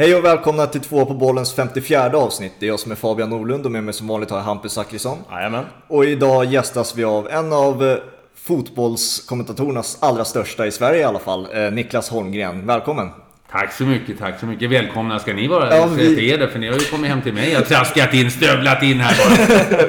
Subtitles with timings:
[0.00, 2.52] Hej och välkomna till två på bollens 54 avsnitt.
[2.58, 4.72] Det är jag som är Fabian Norlund och med mig som vanligt har jag Hampus
[4.72, 5.18] Zachrisson.
[5.30, 5.64] Jajamän.
[5.88, 7.96] Och idag gästas vi av en av eh,
[8.34, 12.66] fotbollskommentatorernas allra största i Sverige i alla fall, eh, Niklas Holmgren.
[12.66, 13.08] Välkommen!
[13.50, 14.70] Tack så mycket, tack så mycket.
[14.70, 15.76] Välkomna ska ni vara.
[15.76, 16.30] Ja, vi- vi...
[16.30, 17.50] er, för ni har ju kommit hem till mig.
[17.50, 19.16] Jag har traskat in, stövlat in här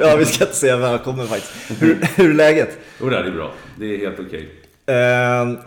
[0.10, 1.82] ja, vi ska inte säga välkommen faktiskt.
[1.82, 2.78] Hur, hur är läget?
[3.00, 3.50] Jo, det är bra.
[3.76, 4.61] Det är helt okej.
[4.86, 4.94] Eh,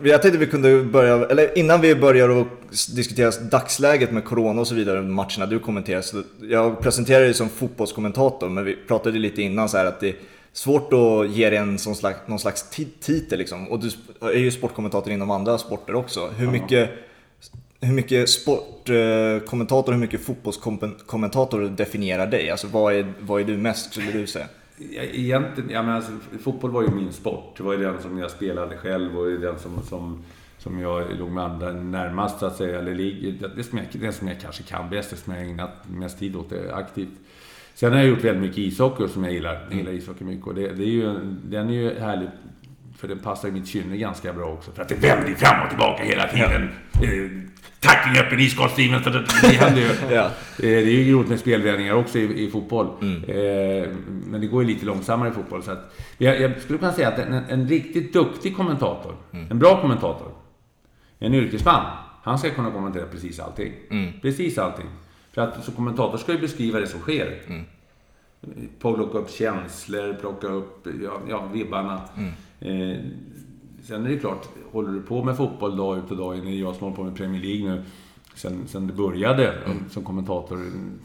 [0.04, 2.48] jag tänkte vi kunde börja, eller innan vi börjar att
[2.96, 6.02] diskutera dagsläget med Corona och så vidare, matcherna du kommenterar.
[6.02, 10.10] Så jag presenterar dig som fotbollskommentator, men vi pratade lite innan så här att det
[10.10, 10.16] är
[10.54, 13.68] svårt att ge dig en sån slags, någon slags ti- titel liksom.
[13.72, 13.90] Och du
[14.22, 16.30] är ju sportkommentator inom andra sporter också.
[16.38, 16.90] Hur mycket,
[17.82, 22.50] hur mycket sportkommentator, hur mycket fotbollskommentator definierar dig?
[22.50, 24.46] Alltså vad är, vad är du mest skulle du säga?
[24.78, 27.54] Egentligen, ja, men alltså, fotboll var ju min sport.
[27.58, 30.24] Det var ju den som jag spelade själv och den som, som,
[30.58, 32.80] som jag låg med andra närmast så att säga.
[32.80, 35.90] Eller det, det, som jag, det som jag kanske kan bäst, det som jag ägnat
[35.90, 37.20] mest tid åt aktivt.
[37.74, 39.68] Sen har jag gjort väldigt mycket ishockey som jag gillar.
[39.70, 42.30] Jag gillar ishockey mycket och det, det är ju, den är ju härlig
[43.06, 44.72] för den passar i mitt kynne ganska bra också.
[44.72, 46.70] För att det vänder fram och tillbaka hela tiden.
[46.94, 47.42] Eh,
[47.80, 49.04] Tackling öppen iskottsdriven.
[49.04, 50.16] så Det, händer ju.
[50.16, 50.30] Ja.
[50.58, 52.86] Det är ju roligt med spelvändningar också i, i fotboll.
[53.28, 53.90] Eh,
[54.26, 55.64] men det går ju lite långsammare i fotboll.
[55.64, 59.16] Så att, jag, jag skulle kunna säga att en, en riktigt duktig kommentator,
[59.50, 60.32] en bra kommentator,
[61.20, 61.86] en yrkesman,
[62.24, 63.74] han ska kunna kommentera precis allting.
[64.22, 64.86] Precis allting.
[65.32, 67.42] För att så kommentator ska ju beskriva det som sker.
[68.80, 72.02] Plocka upp känslor, plocka upp ja, ja, vibbarna.
[72.66, 72.98] Eh,
[73.84, 76.52] sen är det klart, håller du på med fotboll dag ut och dag in, det
[76.52, 77.84] är jag som håller på med Premier League nu,
[78.36, 79.54] sen, sen det började
[79.90, 80.58] som kommentator,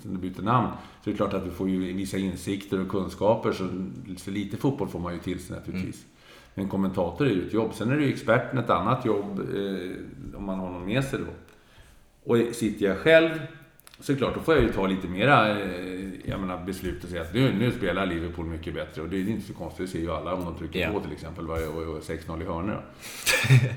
[0.02, 0.68] sen du bytte namn,
[1.04, 3.68] så är det klart att du får ju vissa insikter och kunskaper, så,
[4.16, 6.06] så lite fotboll får man ju till sig naturligtvis.
[6.54, 7.74] Men kommentator är ju ett jobb.
[7.74, 11.18] Sen är det ju experten ett annat jobb, eh, om man har någon med sig
[11.18, 11.32] då.
[12.32, 13.30] Och sitter jag själv
[14.00, 15.99] så är det klart, då får jag ju ta lite mera eh,
[16.30, 19.02] jag menar, beslut och säga att nu, nu spelar Liverpool mycket bättre.
[19.02, 20.92] Och det är inte så konstigt, det ser ju alla om de trycker Ja.
[20.92, 22.72] på till exempel varje och, och 6-0 i hörnor.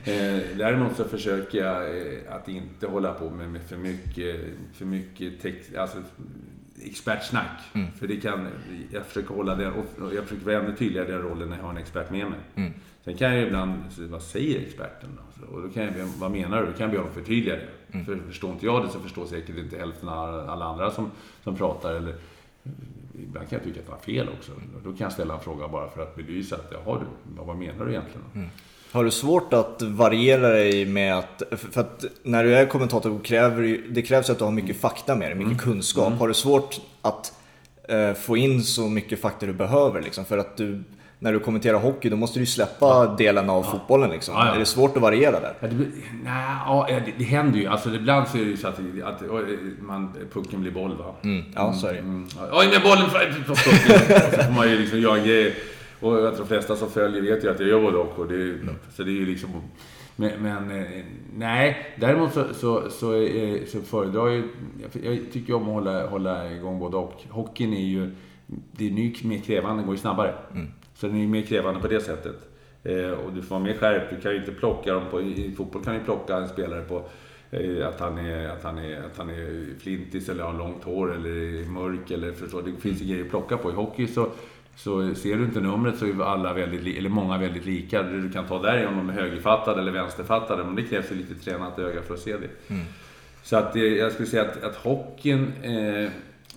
[0.03, 4.35] eh, däremot så försöker jag eh, att inte hålla på med, med för mycket,
[4.73, 5.97] för mycket text, alltså,
[6.85, 7.61] expertsnack.
[7.99, 8.47] För det kan,
[8.91, 11.63] jag försöker hålla den, och jag försöker vara ännu tydligare i den rollen när jag
[11.63, 12.71] har en expert med mig.
[13.05, 15.19] Sen kan jag ibland, vad säger experten?
[15.51, 16.65] Och då kan jag vad menar du?
[16.65, 18.05] Då kan jag be om förtydliga det.
[18.05, 21.11] För förstår inte jag det så förstår säkert inte hälften av alla andra som,
[21.43, 21.93] som pratar.
[21.93, 22.15] Eller,
[23.23, 24.51] ibland kan jag tycka att det var fel också.
[24.83, 27.05] Då kan jag ställa en fråga bara för att belysa att, jaha du,
[27.43, 28.49] vad- menar du egentligen?
[28.91, 33.79] Har du svårt att variera dig med att, för att när du är kommentator kräver
[33.89, 36.13] det krävs att du har mycket fakta med dig, mycket kunskap.
[36.13, 37.33] Har du svårt att
[37.89, 40.25] eh, få in så mycket fakta du behöver liksom?
[40.25, 40.83] För att du,
[41.23, 44.33] när du kommenterar hockey då måste du ju släppa delen av fotbollen liksom.
[44.37, 44.55] Ja, ja.
[44.55, 45.53] Är det svårt att variera där?
[45.59, 45.75] Ja, det,
[46.23, 47.67] nej, ja, det, det händer ju.
[47.67, 49.21] Alltså, ibland så är det ju så att, att
[49.81, 50.97] man, pucken blir boll.
[50.97, 51.15] Va?
[51.55, 51.99] Ja, så är det.
[51.99, 52.27] Mm.
[52.51, 54.15] Oj, med bollen från pucken.
[54.27, 55.53] Och så får man ju liksom göra grejer.
[55.99, 58.19] Och jag tror de flesta som följer vet ju att jag gör både och.
[58.19, 58.59] och det, är-
[58.95, 59.49] Så det är ju liksom...
[60.15, 61.03] Men, men eh,
[61.35, 64.43] nej, däremot så, så, så, eh, så föredrar jag ju...
[65.03, 67.21] Jag, tycker ju om att hålla, hålla igång både och.
[67.29, 68.11] Hockeyn är ju...
[68.71, 70.33] Det är ju mer krävande, den går ju snabbare.
[71.03, 72.35] Så den är mer krävande på det sättet.
[72.83, 74.15] Eh, och du får vara mer skärpt.
[74.15, 75.21] Du kan ju inte plocka dem på...
[75.21, 77.03] I, fotboll kan du plocka en spelare på
[77.51, 81.15] eh, att han, är, att, han är, att han är flintis eller har långt hår
[81.15, 83.71] eller är mörk eller förstår Det finns ju grejer att plocka på.
[83.71, 84.29] I hockey så,
[84.75, 88.03] så ser du inte numret så är alla väldigt, eller många väldigt lika.
[88.03, 90.63] Det du kan ta där är om de är högerfattade eller vänsterfattade.
[90.63, 92.75] Men det krävs ju lite tränat öga för att se det.
[93.43, 96.11] Så att jag skulle säga att, att hockeyn, eh,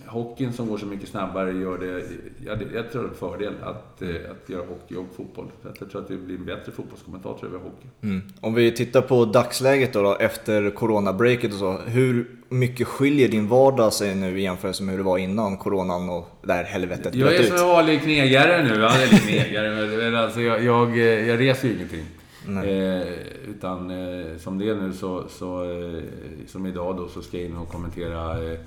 [0.05, 2.03] hockeyn som går så mycket snabbare gör det...
[2.45, 5.45] Ja, det jag tror det är en fördel att, eh, att göra hockey och fotboll.
[5.61, 7.87] För jag tror att det blir en bättre fotbollskommentator över hockey.
[8.01, 8.21] Mm.
[8.41, 11.77] Om vi tittar på dagsläget då, då efter coronabreaket och så.
[11.85, 16.09] Hur mycket skiljer din vardag sig nu i jämförelse med hur det var innan coronan
[16.09, 17.59] och det här helvetet Jag är ut?
[17.59, 18.73] så vanlig knegare nu.
[18.73, 22.05] Eller knegare, alltså jag, jag, eh, jag reser ju ingenting.
[22.47, 23.07] Eh,
[23.49, 26.03] utan eh, som det är nu så, så eh,
[26.47, 28.59] som idag då, så ska jag in och kommentera eh,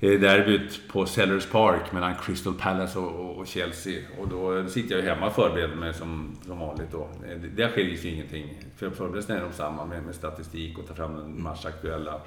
[0.00, 4.02] derbyt på Sellers Park mellan Crystal Palace och, och, Chelsea.
[4.20, 7.08] Och då sitter jag ju hemma och förbereder mig som, som vanligt då.
[7.28, 8.64] Det- Där skiljer sig ingenting.
[8.76, 12.20] För förberedelserna är de samma med, med statistik och ta fram den matchaktuella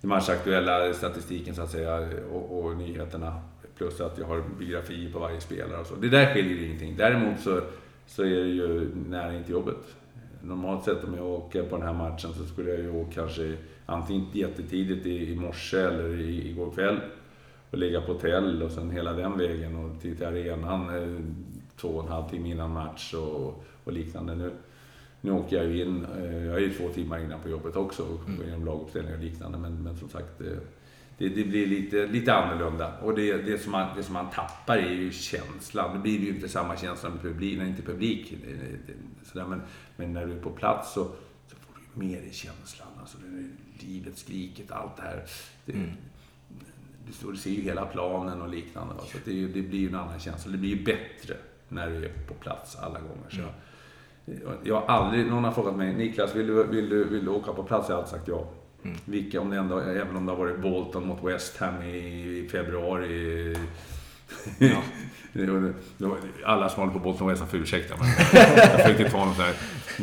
[0.00, 3.40] den matchaktuella statistiken så att säga och, och nyheterna.
[3.78, 5.94] Plus att jag har biografier på varje spelare och så.
[5.94, 6.96] Det där skiljer ingenting.
[6.96, 7.60] Däremot så,
[8.06, 9.76] så är det ju nära inte jobbet.
[10.42, 13.56] Normalt sett om jag åker på den här matchen så skulle jag ju åka kanske
[13.86, 17.00] antingen jättetidigt i, i morse eller i, igår kväll
[17.70, 20.96] och ligga på hotell och sen hela den vägen och till, till arenan.
[20.96, 21.20] eh,
[21.76, 24.34] två och en halv timme innan match och, och liknande.
[24.34, 24.50] Nu,
[25.20, 28.02] nu åker jag ju in, eh, jag är ju två timmar innan på jobbet också,
[28.02, 29.58] och går igenom laguppställningar och liknande.
[29.58, 30.58] Men, men som sagt, det,
[31.18, 32.92] det, det blir lite, lite annorlunda.
[33.02, 35.94] Och det, det, som man, det som man tappar är ju känslan.
[35.96, 38.34] Det blir ju inte samma känsla med publik, när inte publik.
[38.86, 38.92] Det,
[39.26, 39.46] sådär.
[39.46, 39.62] Men,
[39.96, 41.04] men när du är på plats så,
[41.46, 42.88] så får du mer i känslan.
[43.00, 45.22] Alltså, det livet, skriket, allt det här.
[45.64, 45.90] Det, Mm.
[47.06, 48.94] du, du ser ju hela planen och liknande.
[48.94, 49.00] Va?
[49.12, 50.52] Så det, det blir ju en annan känsla.
[50.52, 51.34] Det blir ju bättre
[51.68, 53.28] när du är på plats alla gånger.
[53.30, 53.40] Så
[54.24, 57.30] jag, jag har aldrig, någon har frågat mig, Niklas vill du, vill du, vill du
[57.30, 57.88] åka på plats?
[57.88, 58.48] Jag har alltid sagt ja.
[59.04, 61.96] Vilka, om det ändå, även om det har varit Bolton mot West Ham i,
[62.38, 63.56] i februari.
[64.58, 64.82] Ja.
[65.32, 69.24] Det var- det var- Alla som håller på Bolton får ursäkta men jag försökte ta
[69.24, 69.54] någon sån här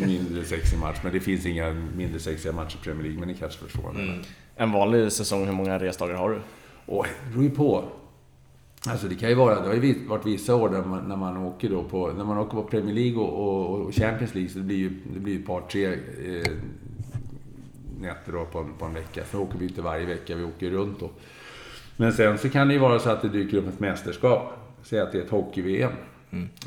[0.07, 0.98] mindre sexig match.
[1.04, 3.92] Men det finns inga mindre sexiga matcher i Premier League, men ni kanske förstår.
[3.94, 4.19] menar.
[4.56, 6.40] En vanlig säsong, hur många resdagar har du?
[6.86, 7.84] Och det beror ju på.
[8.88, 11.38] Alltså det kan ju vara, det har ju varit vissa år där man, när man
[11.38, 13.34] åker då på, när man åker på Premier League och,
[13.74, 16.51] och, och Champions League så det blir ju, det blir ett par, tre eh,
[18.01, 19.24] nätter då på, en- på en vecka.
[19.24, 21.10] För åker vi inte varje vecka, vi åker runt då.
[21.98, 24.54] Men sen så kan det ju vara så att det dyker upp ett mästerskap.
[24.84, 25.92] Säg att det är ett hockey-VM.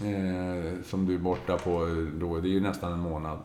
[0.02, 3.38] Eh, som du är borta på då, det är ju nästan en månad.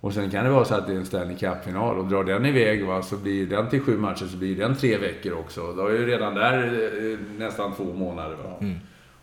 [0.00, 2.46] Och sen kan det vara så att det är en Stanley Cup-final och drar den
[2.46, 5.72] iväg va, så blir den till sju matcher så blir den tre veckor också.
[5.72, 6.64] Då är ju redan där
[7.12, 8.36] eh, nästan två månader.
[8.36, 8.56] Va?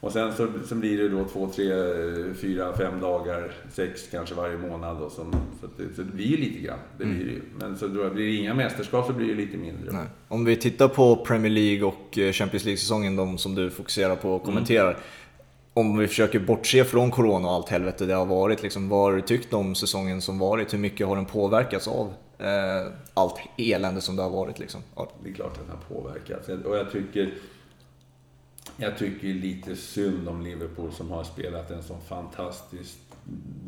[0.02, 1.70] Och sen så, så blir det då två, tre,
[2.34, 5.02] fyra, fem dagar, sex kanske varje månad.
[5.02, 5.32] Och som,
[5.62, 6.80] så, det, så det blir ju lite grann.
[6.98, 7.42] Det blir det ju.
[7.60, 9.92] Men så då blir det inga mästerskap så blir det lite mindre.
[9.92, 10.06] Nej.
[10.28, 14.36] Om vi tittar på Premier League och eh, Champions League-säsongen, de som du fokuserar på
[14.36, 14.98] och kommenterar.
[15.74, 19.16] Om vi försöker bortse från Corona och allt helvete det har varit, liksom, vad har
[19.16, 20.74] du tyckt om säsongen som varit?
[20.74, 24.60] Hur mycket har den påverkats av eh, allt elände som det har varit?
[24.60, 24.82] Liksom?
[24.96, 25.12] Ja.
[25.24, 26.66] Det är klart att den har påverkat.
[26.66, 27.34] Och jag tycker,
[28.78, 33.16] jag tycker lite synd om Liverpool som har spelat en sån fantastiskt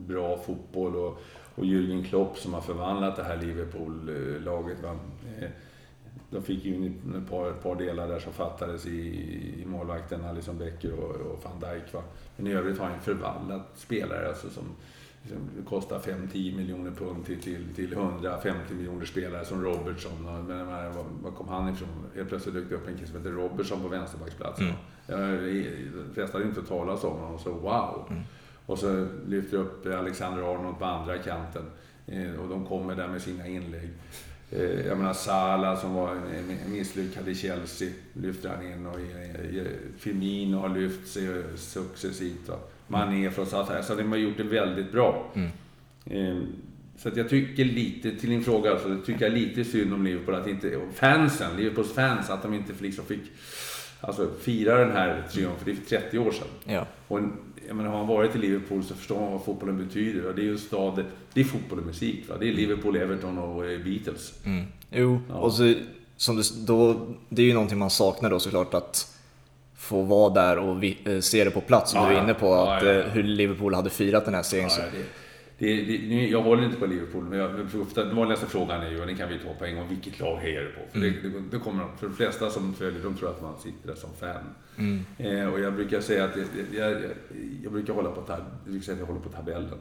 [0.08, 1.22] bra fotboll och,
[1.56, 4.78] och Jürgen Klopp som har förvandlat det här Liverpool-laget.
[4.84, 5.50] Eh,
[6.30, 9.00] de fick ju in ett par, ett par delar där som fattades i,
[9.62, 11.94] i målvakten, Alisson Becker och, och van Dijk.
[11.94, 12.04] Va?
[12.38, 14.64] Men i övrigt har han förvandlat spelare alltså som,
[15.30, 20.28] som kostar 5-10 miljoner pund till, till, till 150 miljoner spelare som Robertson.
[20.28, 21.90] Och, men, var, var kom han ifrån?
[22.16, 24.68] Helt plötsligt dök det upp en kille som heter Robertson på vänsterbacksplatsen.
[25.08, 28.14] Jag, de flesta hade inte talat om honom, så wow.
[28.66, 31.64] Och så lyfter upp Alexander Arnold på andra kanten.
[32.08, 33.90] Eh, och de kommer där med sina inlägg.
[34.52, 36.18] Eh, Jag menar Sala som var
[36.68, 39.66] misslyckad i Chelsea lyfter han in och eh,
[39.98, 42.50] Firmino har lyft sig successivt.
[42.94, 43.06] Va.
[43.06, 43.84] Mané från Southampton.
[43.84, 45.32] Så de har gjort det väldigt bra.
[46.06, 46.38] Eh,
[46.98, 50.04] Så att jag tycker lite, till din fråga, alltså, jag tycker jag lite synd om
[50.06, 53.22] Liverpool att inte, fansen, Liverpools fans, att de inte liksom fick
[54.02, 55.66] alltså, fira den här triumfen.
[55.88, 56.48] Det är 30 år sedan.
[56.66, 56.86] Ja.
[57.08, 57.20] Och
[57.68, 60.26] jag menar, har man varit i Liverpool så förstår man vad fotbollen betyder.
[60.26, 61.04] Och det är ju en stad,
[61.34, 62.30] det är fotboll och musik.
[62.30, 62.36] Va?
[62.40, 64.34] Det är Liverpool, Everton och eh, Beatles.
[64.46, 64.66] Mm.
[64.92, 65.36] Jo, Ja.
[65.36, 65.74] och så,
[66.18, 69.13] som det, då, det är ju någonting man saknar då såklart att
[69.84, 72.34] få vara där och vi, eh, se det på plats som Ja, du är inne
[72.34, 72.54] på.
[72.54, 74.56] Att, ja, eh, hur Liverpool hade firat den här så-
[75.58, 79.00] det, det, jag håller inte på Liverpool, men jag, ofta, den vanligaste frågan är ju,
[79.02, 80.80] och den kan vi ta på en gång, vilket lag hejar du på?
[80.92, 83.88] För, det, det, det kommer, för de flesta som följer, de tror att man sitter
[83.88, 84.44] där som fan.
[85.18, 86.46] Eh, och jag brukar säga att jag,
[86.84, 87.02] jag, jag,
[87.64, 89.78] jag brukar hålla på, tab, jag brukar säga att jag håller på tabellen.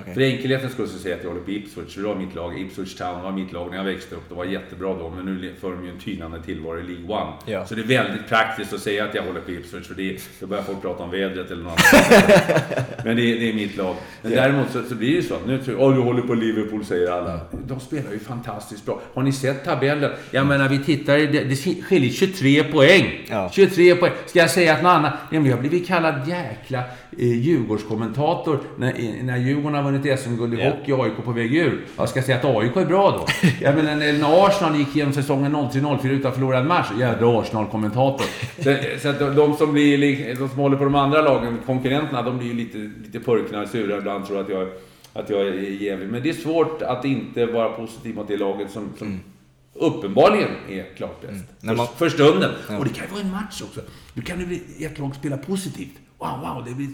[0.00, 0.14] Okej.
[0.14, 2.34] För enkelhetens skull så säger jag att jag håller på Ipswich, för det var mitt
[2.34, 2.60] lag.
[2.60, 4.28] Ipswich Town var mitt lag när jag växte upp.
[4.28, 7.32] Det var jättebra då, men nu för de ju en tynande tillvaro i League One.
[7.46, 7.66] Ja.
[7.66, 10.46] Så det är väldigt praktiskt att säga att jag håller på Ipswich, för det, då
[10.46, 12.96] börjar folk prata om vädret eller något annat.
[13.04, 13.94] Men det, det är mitt lag.
[14.22, 16.34] Men däremot så, så blir det ju så att nu tror jag, du håller på
[16.34, 17.40] Liverpool säger alla.
[17.66, 19.00] De spelar ju fantastiskt bra.
[19.14, 20.10] Har ni sett tabellen?
[20.30, 23.26] Jag menar vi tittar, det, det skiljer 23 poäng.
[23.30, 23.50] Ja.
[23.52, 24.12] 23 poäng.
[24.26, 25.12] Ska jag säga att något annat?
[25.30, 26.78] Nej, men jag har blivit kallad jäkla
[27.18, 30.70] eh, Djurgårdskommentator när, när Djurgården vunnit SM-guld i Ja.
[30.70, 31.84] hockey och AIK på väg ur.
[31.96, 33.48] Jag ska säga att AIK är bra då.
[33.60, 36.86] Jag menar när Arsenal gick igenom säsongen 03-04 utan förlorad match.
[36.98, 38.26] Jädra Arsenal-kommentator.
[39.02, 42.38] Så, att de, som blir, li- de som håller på de andra lagen, konkurrenterna, de
[42.38, 44.68] blir ju lite, lite purkna och sura ibland tror att jag,
[45.12, 45.52] att jag är
[45.82, 46.08] jävlig.
[46.08, 49.20] Men det är svårt att inte vara positiv mot det laget som, som
[49.74, 51.44] uppenbarligen är klart bäst.
[51.60, 52.50] När man- För, stunden.
[52.78, 53.80] Och det kan ju vara en match också.
[54.14, 55.92] Nu kan det bli ett lag spela positivt.
[56.18, 56.88] Wow, wow, det blir...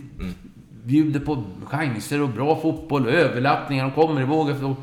[0.84, 4.74] Bjuder på chanser och bra fotboll, överlappningar, de kommer ihåg efter...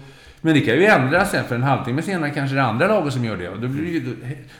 [0.41, 3.13] Men det kan ju ändras sen, för en halvtimme senare kanske det är andra laget
[3.13, 3.49] som gör det.
[3.49, 4.15] Och då, blir det, ju,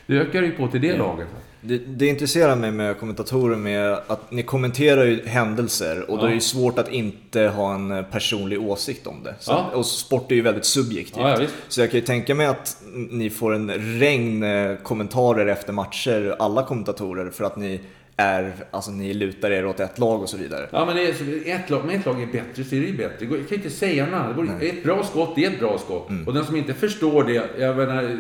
[0.08, 1.28] då ökar det ju på till det laget.
[1.62, 6.34] Det, det intresserar mig med kommentatorer med att ni kommenterar ju händelser och då är
[6.34, 9.36] det svårt att inte ha en personlig åsikt om det.
[9.40, 9.66] Så, Ja.
[9.74, 11.24] Och sport är ju väldigt subjektivt.
[11.24, 12.78] Ja, ja, så jag kan ju tänka mig att
[13.12, 17.82] ni får en regn eh, kommentarer efter matcher, alla kommentatorer, för att ni
[18.20, 20.68] är, alltså ni lutar er åt ett lag och så vidare.
[20.72, 22.98] Ja, men det är, ett lag, om ett lag är bättre så är det ju
[22.98, 23.26] bättre.
[23.26, 24.62] Jag kan inte säga något annat.
[24.62, 26.10] Ett bra skott, är ett bra skott.
[26.10, 26.28] Mm.
[26.28, 28.20] Och den som inte förstår det, jag menar,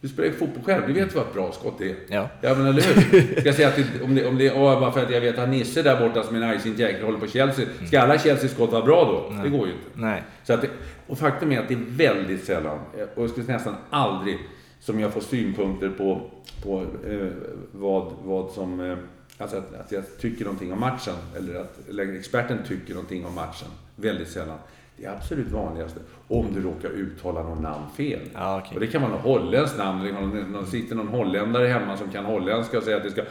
[0.00, 1.94] du spelar ju fotboll själv, du vet vad ett bra skott är.
[2.08, 2.28] Ja.
[2.40, 3.40] Ja, men eller hur?
[3.40, 5.38] Ska jag säga att det, om det, om det åh, bara för att jag vet
[5.38, 7.66] att Nisse där borta som är en argsint jäkel håller på Chelsea.
[7.86, 9.42] Ska alla Chelseas skott vara bra då?
[9.42, 9.86] Det går ju inte.
[9.94, 10.22] Nej.
[10.44, 10.68] Så att det,
[11.06, 12.78] och faktum är att det är väldigt sällan,
[13.14, 14.38] och jag skulle nästan aldrig,
[14.82, 16.20] som jag får synpunkter på,
[16.62, 17.28] på eh,
[17.72, 18.80] vad, vad som...
[18.80, 18.96] Eh,
[19.38, 23.34] alltså att, att jag tycker någonting om matchen, eller att eller experten tycker någonting om
[23.34, 23.68] matchen.
[23.96, 24.58] Väldigt sällan.
[24.96, 26.00] Det är absolut vanligaste.
[26.28, 28.20] Om du råkar uttala någon namn fel.
[28.34, 28.74] Ja, okej.
[28.74, 32.10] Och det kan vara något holländskt namn, eller någon, någon, sitter någon holländare hemma som
[32.10, 33.22] kan holländska och säger att det ska...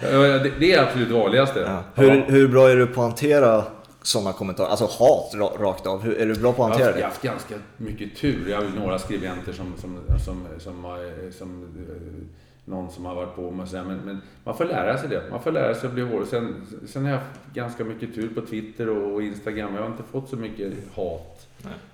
[0.00, 1.60] Det, det är absolut vanligaste.
[1.60, 1.84] Ja.
[1.94, 3.64] Hur, hur bra är du på att hantera
[4.06, 4.68] sådana kommentarer?
[4.68, 6.02] Alltså hat ra- rakt av.
[6.02, 7.26] Hur, är du bra på att Jag har hantera haft, det?
[7.26, 8.48] jag har haft ganska mycket tur.
[8.50, 12.24] Jag har några skribenter som, som, som, som, har- som, eh,
[12.64, 15.22] någon som har varit på mig och här, men, men man får lära sig det.
[15.30, 16.26] Man får lära sig att bli hård.
[16.26, 19.74] Sen, sen har jag haft ganska mycket tur på Twitter och Instagram.
[19.74, 21.46] Jag har inte fått så mycket hat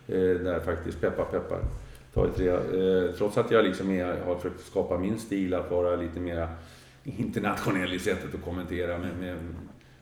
[0.08, 1.00] eh, där faktiskt.
[1.00, 1.58] Peppar, peppar.
[2.14, 2.50] Tagit det.
[3.08, 6.48] Eh, trots att jag liksom är, har försökt skapa min stil att vara lite mer
[7.04, 8.98] internationell i sättet att kommentera.
[8.98, 9.36] Med, med,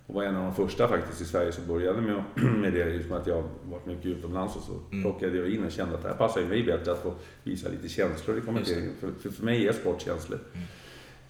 [0.09, 2.23] och var en av de första faktiskt i Sverige som började med,
[2.61, 2.91] med det.
[2.95, 6.03] Just med att jag varit mycket utomlands och så plockade jag in och kände att
[6.03, 8.93] det här passar ju mig bättre att få visa lite känslor i kommenteringen.
[9.01, 10.39] För, för, för mig är sport känslor.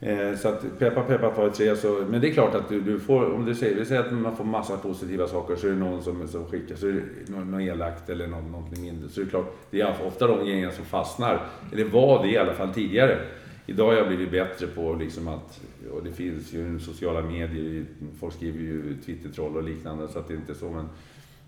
[0.00, 2.80] Eh, så att peppa peppa ta ett tre så, men det är klart att du,
[2.80, 5.70] du får, om du säger, vi säger att man får massa positiva saker så är
[5.70, 9.08] det någon som, som skickar, så är det någon, någon elakt eller någon, någonting mindre.
[9.08, 11.46] Så är det klart, det är ofta de gängen som fastnar.
[11.72, 13.18] Eller var det i alla fall tidigare.
[13.66, 17.84] Idag har jag blivit bättre på liksom att, och det finns ju sociala medier,
[18.20, 20.88] folk skriver ju Twitter-troll och liknande så att det inte är så men,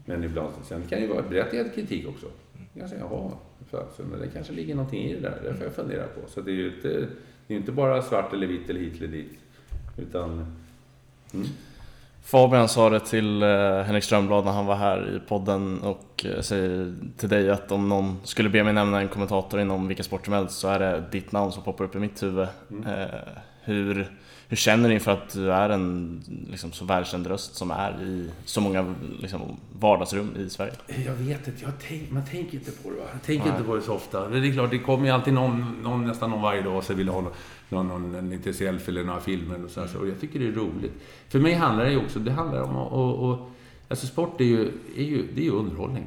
[0.04, 2.26] men ibland, sen kan det ju vara berättigad kritik också.
[2.74, 3.32] Jag säger, jaha,
[3.70, 6.20] fasen, det kanske ligger någonting i det där, det får jag fundera på.
[6.28, 7.06] Så det är ju inte,
[7.46, 9.38] det är inte bara svart eller vitt eller hit eller dit.
[9.96, 10.56] Utan,
[11.34, 11.46] mm.
[12.22, 13.48] Fabian sa det till eh,
[13.82, 17.88] Henrik Strömblad när han var här i podden och eh, säger till dig att om
[17.88, 21.04] någon skulle be mig nämna en kommentator inom vilken sport som helst så är det
[21.12, 22.48] ditt namn som poppar upp i mitt huvud.
[22.86, 23.04] Eh,
[23.62, 24.10] hur,
[24.50, 28.30] hur känner ni för att du är en liksom, så välkänd röst som är i
[28.44, 29.40] så många liksom,
[29.78, 30.72] vardagsrum i Sverige?
[31.06, 33.04] Jag vet inte, jag tänk, man tänker inte på det va?
[33.12, 34.28] Jag tänker inte på det så ofta.
[34.28, 36.94] Det är klart, det kommer ju alltid någon, någon nästan någon varje dag och så
[36.94, 37.32] vill ha någon,
[37.68, 39.98] någon, någon en liten selfie eller några filmer och så.
[39.98, 40.92] Och jag tycker det är roligt.
[41.28, 42.92] För mig handlar det ju också, det handlar om att...
[42.92, 43.50] Och, och,
[43.88, 46.06] alltså sport är ju, är ju, det är ju underhållning.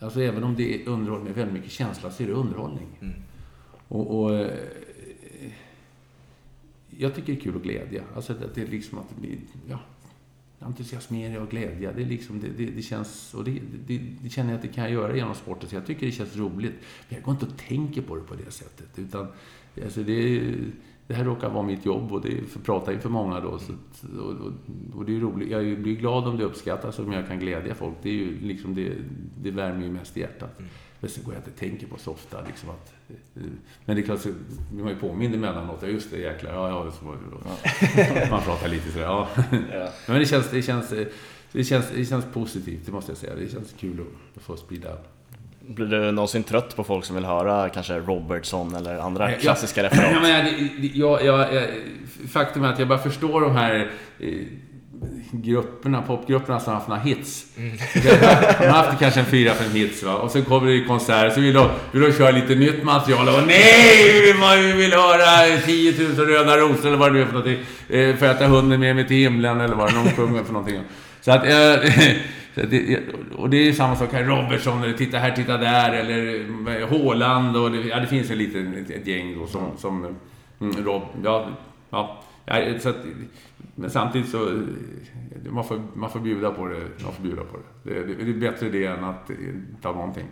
[0.00, 2.86] Alltså även om det är underhållning med väldigt mycket känsla så är det underhållning.
[3.88, 4.50] Och, och eh,
[6.98, 8.02] jag tycker det är kul att glädja.
[8.16, 9.78] Alltså att det är liksom att det blir, ja,
[10.58, 11.92] entusiasmera och glädja.
[11.92, 14.68] Det, är liksom, det, det, det känns, och det, det, det känner jag att det
[14.68, 15.68] kan jag göra genom sporten.
[15.68, 16.74] Så jag tycker det känns roligt.
[17.08, 18.98] Men jag går inte och tänker på det på det sättet.
[18.98, 19.26] Utan,
[19.84, 20.54] alltså det,
[21.12, 23.58] det här råkar vara mitt jobb och det är för att prata inför många då.
[23.58, 23.72] Så,
[24.18, 24.52] och, och,
[24.94, 25.50] och det är roligt.
[25.50, 27.94] Jag blir glad om det uppskattas och om jag kan glädja folk.
[28.02, 28.92] Det, är ju liksom det,
[29.42, 30.60] det värmer ju mest i hjärtat.
[31.00, 32.42] Men sen går jag inte och tänker på så ofta.
[32.46, 33.42] Liksom att, eh,
[33.84, 34.28] men det är klart, så
[34.72, 35.78] blir man ju påmind emellanåt.
[35.82, 36.52] Ja, just det, jäklar.
[36.54, 37.50] Ja, ja, så då.
[38.30, 39.28] Man pratar lite sådär, ja.
[40.06, 40.94] Men det känns, det, känns,
[41.52, 43.34] det, känns, det känns positivt, det måste jag säga.
[43.34, 44.98] Det känns kul att, att få sprida.
[45.68, 49.80] Blir du någonsin trött på folk som vill höra kanske Robertson eller andra Ja, klassiska
[49.82, 50.22] Ja, referat?
[50.22, 51.64] men jag, det- jag, jag, jag,
[52.32, 53.90] faktum är att jag bara förstår de här
[54.20, 54.28] eh,
[55.32, 57.44] grupperna, popgrupperna som har haft några hits.
[58.58, 60.14] De har haft kanske en fyra, fem hits va?
[60.14, 63.28] och sen kommer det i konsert så vill de, vill de köra lite nytt material
[63.28, 67.20] och nej, vi vill, vi vill höra 10 000 röda rosor eller vad det nu
[67.22, 67.58] är för någonting.
[68.18, 70.80] För att ta hunden med mig till himlen eller vad någon sjunger för någonting.
[71.20, 71.54] Så att, eh, så
[72.00, 72.16] att
[72.54, 73.00] det,
[73.36, 76.40] och det är samma sak här, Robertson, eller titta här, titta där, eller
[76.80, 80.16] eh, Haaland och det, ja, det finns en liten, ett, ett gäng då som, som
[80.60, 81.48] mm, Rob, ja,
[81.90, 82.16] ja,
[82.80, 82.96] så att,
[83.74, 84.54] men samtidigt så, eh,
[85.50, 87.94] man får, man får bjuda på det, man får bjuda på det.
[87.94, 89.36] Det, det, det är bättre det än att eh,
[89.82, 90.26] ta någonting.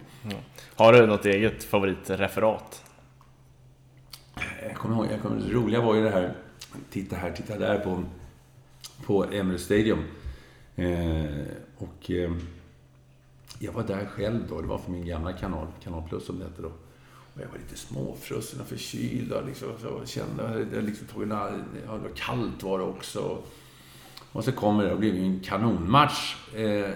[0.76, 2.84] Har du något eget favoritreferat?
[4.62, 6.34] Jag kommer ihåg, jag kommer, det roliga var ju det här,
[6.90, 8.02] titta här, titta där på,
[9.06, 9.98] på Emirates Stadium.
[10.80, 11.46] Eh,
[11.78, 12.32] och eh,
[13.58, 16.44] jag var där själv då, det var för min gamla kanal, Kanal Plus som det
[16.44, 16.68] hette då.
[17.34, 21.30] Och jag var lite småfrusen och förkyld och liksom, så kände, jag liksom tog en,
[21.30, 21.50] ja,
[21.86, 23.38] det var kallt var det också.
[24.32, 26.36] Och så kommer det, och blev ju en kanonmatch.
[26.54, 26.90] Eh,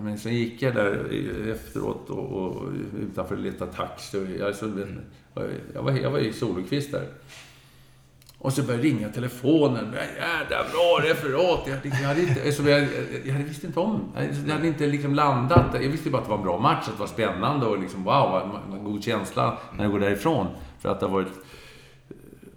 [0.00, 1.12] men sen gick jag där
[1.50, 4.36] efteråt och, och utanför och letade taxi.
[4.38, 4.86] Jag, så,
[5.74, 7.08] jag, var, jag var i Solokvist där.
[8.42, 9.94] Och så började ringa telefonen.
[9.94, 11.66] Jädra bra referat!
[11.66, 12.88] Jag, liksom, jag, hade inte, alltså, jag,
[13.24, 14.00] jag hade visste inte om.
[14.46, 15.66] Jag hade inte liksom landat.
[15.72, 18.04] Jag visste bara att det var en bra match, att det var spännande och liksom
[18.04, 20.46] wow, vad god känsla när jag går därifrån.
[20.78, 21.28] För att det har varit...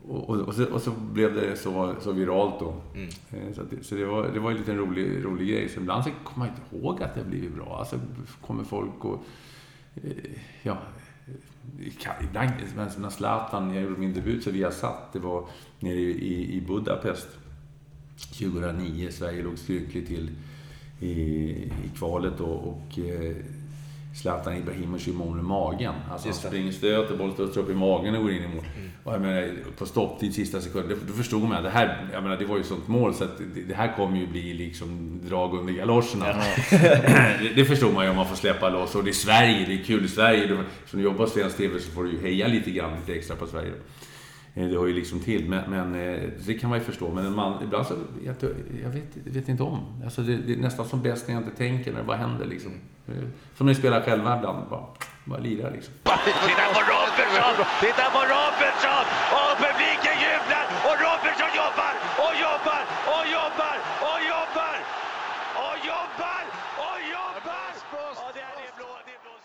[0.07, 2.81] och, och, och, så, och så blev det så, så viralt då.
[2.95, 3.53] Mm.
[3.53, 5.69] Så, det, så det, var, det var en liten rolig, rolig grej.
[5.69, 7.77] Så ibland så kommer man inte ihåg att det har blivit bra.
[7.79, 7.99] Alltså
[8.41, 9.23] kommer folk och...
[10.61, 10.77] Ja,
[12.21, 12.51] ibland,
[12.97, 15.47] när Zlatan, jag gjorde min debut så via satt, det var
[15.79, 17.27] nere i, i Budapest
[18.39, 19.09] 2009.
[19.11, 20.31] Sverige låg styrkligt till
[20.99, 21.11] i,
[21.61, 22.45] i kvalet då.
[22.45, 23.35] och eh,
[24.15, 25.93] Zlatan Ibrahimovic gör mål med magen.
[26.11, 28.65] Alltså han springer stöter, bollen stöter upp i magen och går in i mål.
[28.77, 28.91] Mm.
[29.03, 32.45] Och jag menar, på stopptid sista sekunden, då förstod man det här, jag menar, det
[32.45, 36.27] var ju sånt mål så att det, här kommer ju bli liksom drag under galoscherna.
[36.27, 36.77] Ja.
[37.41, 38.95] det, det, förstod man ju om man får släppa loss.
[38.95, 40.57] Och det är Sverige, det är kul i Sverige.
[40.85, 43.35] Som du jobbar på Svensk TV så får du ju heja lite grann, lite extra
[43.35, 43.69] på Sverige.
[43.69, 43.75] Eh,
[44.55, 47.11] Eh, det hör ju liksom till, men, men eh, det kan man ju förstå.
[47.11, 47.93] Men man, ibland så,
[48.25, 48.35] jag,
[48.83, 49.79] jag vet, vet, inte om.
[50.03, 52.45] Alltså det, det, är nästan som bäst när jag inte tänker, när det bara händer
[52.45, 52.71] liksom.
[53.07, 53.13] Eh,
[53.57, 54.85] som ni spelar själva ibland, bara,
[55.25, 55.93] bara lirar liksom.
[56.03, 57.65] Titta på Robertson!
[57.85, 59.05] Titta på Robertson!
[59.37, 60.65] Och publiken jublar!
[60.87, 61.93] Och Robertson jobbar!
[62.25, 62.81] Och jobbar!
[63.15, 63.77] Och jobbar!
[64.09, 64.77] Och jobbar!
[65.65, 66.43] Och jobbar!
[66.87, 67.69] Och jobbar!
[68.25, 69.35] Och det är blå, det är blå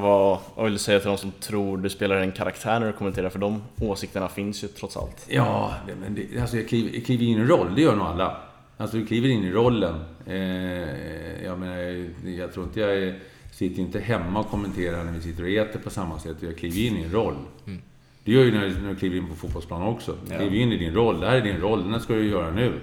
[0.00, 2.92] vad, vad vill du säga till de som tror du spelar en karaktär när du
[2.92, 3.28] kommenterar?
[3.28, 5.26] För de åsikterna finns ju trots allt.
[5.28, 8.06] Ja, men det, alltså jag kliver, jag kliver in i en roll, det gör nog
[8.06, 8.36] alla.
[8.76, 9.94] Alltså du kliver in i rollen.
[10.26, 13.18] Eh, jag menar, jag tror inte jag är,
[13.52, 16.36] sitter inte hemma och kommenterar när vi sitter och äter på samma sätt.
[16.40, 17.36] Jag kliver in i en roll.
[17.66, 17.82] Mm.
[18.24, 20.16] Det gör ju när, när du kliver in på fotbollsplan också.
[20.24, 21.20] Du kliver in i din roll.
[21.20, 22.80] Det här är din roll, den här ska du göra nu.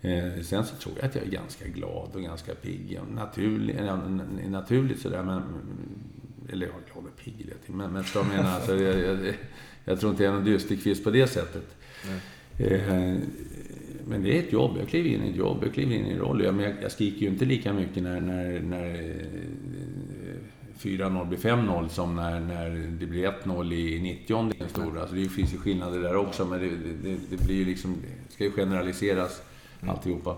[0.00, 3.00] Eh, sen så tror jag att jag är ganska glad och ganska pigg.
[3.14, 3.76] Naturlig,
[4.48, 5.42] naturligt sådär, men
[6.52, 9.34] eller jag är glad och pigg det men, men jag menar, alltså, jag, jag,
[9.84, 11.76] jag, tror inte jag är någon dysterkvist på det sättet.
[12.58, 13.16] Eh,
[14.06, 14.76] men det är ett jobb.
[14.78, 16.44] Jag kliver in i ett jobb, jag kliver in i en roll.
[16.44, 19.14] Jag, jag, jag skriker ju inte lika mycket när, när, när
[20.78, 22.70] 4-0 blir 5-0 som när, när
[23.00, 25.00] det blir 1-0 i 90 den stora.
[25.00, 26.70] Alltså det finns ju skillnader där också, men det,
[27.02, 27.96] det, det blir ju liksom,
[28.28, 29.42] det ska ju generaliseras
[29.80, 29.94] mm.
[29.94, 30.36] alltihopa.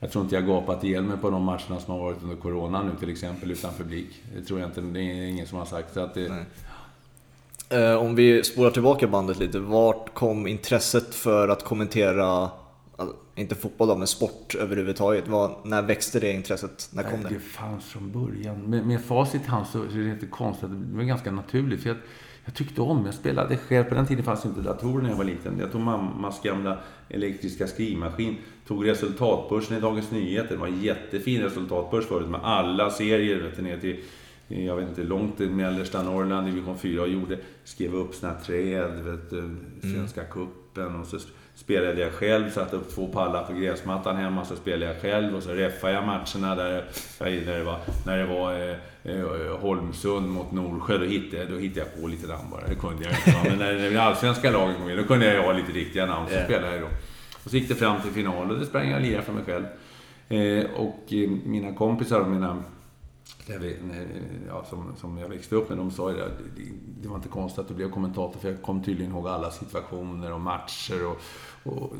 [0.00, 2.82] Jag tror inte jag gapat ihjäl mig på de matcherna som har varit under Corona
[2.82, 4.22] nu till exempel, utan publik.
[4.36, 4.80] Det tror jag inte.
[4.80, 5.94] Det är ingen som har sagt.
[5.94, 6.44] Så att det...
[7.68, 9.58] Eh, om vi spolar tillbaka bandet lite.
[9.58, 12.50] Vart kom intresset för att kommentera,
[13.34, 15.28] inte fotboll då, men sport överhuvudtaget?
[15.28, 16.88] Var, när växte det intresset?
[16.92, 17.28] När kom det?
[17.28, 18.60] Det fanns från början.
[18.60, 20.68] Med, med facit hand så är det inte konstigt.
[20.70, 21.82] Det var ganska naturligt.
[21.82, 21.96] För jag,
[22.46, 23.84] jag tyckte om, jag spelade själv.
[23.84, 25.58] På den tiden fanns inte datorer när jag var liten.
[25.58, 26.78] Jag tog mammas gamla
[27.08, 28.36] elektriska skrivmaskin.
[28.66, 30.50] Tog resultatbörsen i Dagens Nyheter.
[30.50, 33.96] Det var en jättefin resultatbörs förut med alla serier vet du, ner till
[34.48, 38.40] jag vet inte, långt i mellersta Norrland, division 4 och gjorde, skrev upp såna här
[38.40, 40.32] träd, vet du, Svenska mm.
[40.32, 41.18] kuppen och så
[41.54, 45.42] spelade jag själv, satte upp två pallar på gräsmattan hemma, så spelade jag själv och
[45.42, 46.84] så reffade jag matcherna där,
[47.20, 48.76] när det var, när det var eh,
[49.60, 52.66] Holmsund mot Norsjö, då hittade, jag, då hittade jag på lite namn bara.
[52.66, 53.48] Det kunde jag inte.
[53.48, 56.26] Men när, när det allsvenska laget kom in, då kunde jag ha lite riktiga namn,
[56.28, 56.44] så yeah.
[56.44, 56.88] spelade jag då.
[57.44, 59.64] Och så gick det fram till final och det sprang jag lirade för mig själv.
[60.28, 62.62] Eh, och eh, mina kompisar och mina
[63.46, 63.76] vi,
[64.48, 66.62] ja, som, som jag växte upp med, de sa ju det, det,
[67.02, 70.32] det var inte konstigt att du blev kommentator för jag kom tydligen ihåg alla situationer
[70.32, 71.20] och matcher och,
[71.62, 71.92] och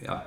[0.00, 0.22] ja,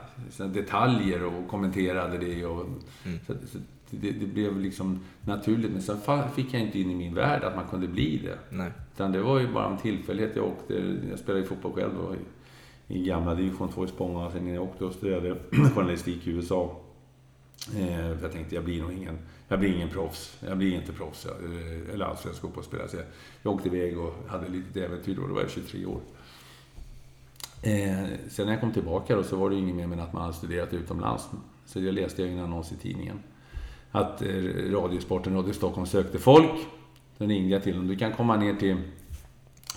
[0.45, 2.45] detaljer och kommenterade det.
[2.45, 2.65] Och,
[3.03, 3.19] mm.
[3.27, 3.57] så, så
[4.01, 5.71] det, det, blev liksom naturligt.
[5.71, 5.97] Men sen
[6.35, 8.37] fick jag inte in i min värld att man kunde bli det.
[8.49, 8.71] Nej.
[8.93, 10.35] Utan det var ju bara en tillfällighet.
[10.35, 14.31] Jag åkte, jag spelade ju fotboll själv då, i, i gamla division 2 i Spånga.
[14.31, 15.35] Sen jag åkte och studerade
[15.75, 16.79] journalistik i USA.
[17.75, 20.37] Eh, jag tänkte, jag blir nog ingen, jag blir ingen proffs.
[20.39, 22.87] Jag blir inte proffs, eh, eller allsvensk fotbollsspelare.
[22.87, 23.05] Så jag,
[23.41, 25.27] jag åkte iväg och hade lite äventyr då.
[25.27, 26.01] Då var jag 23 år.
[27.61, 30.21] Eh, sen när jag kom tillbaka då så var det inget mer än att man
[30.21, 31.29] hade studerat utomlands.
[31.65, 33.19] Så jag läste jag en annons i tidningen.
[33.95, 34.27] Att eh,
[34.71, 36.51] Radiosporten, Radio Stockholm sökte folk.
[37.17, 37.87] Då ringde jag till dem.
[37.87, 38.75] Du kan komma ner till,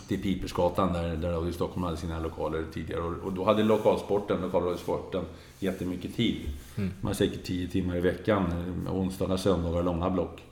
[0.09, 3.00] till Pipersgatan där, där Radio Stockholm hade sina lokaler tidigare.
[3.02, 5.24] Och, och då hade lokalsporten, lokalradiosporten,
[5.59, 6.37] jättemycket tid.
[6.76, 6.90] Mm.
[7.00, 8.46] Man säkert tio timmar i veckan,
[8.90, 10.42] onsdagar, söndagar, långa block.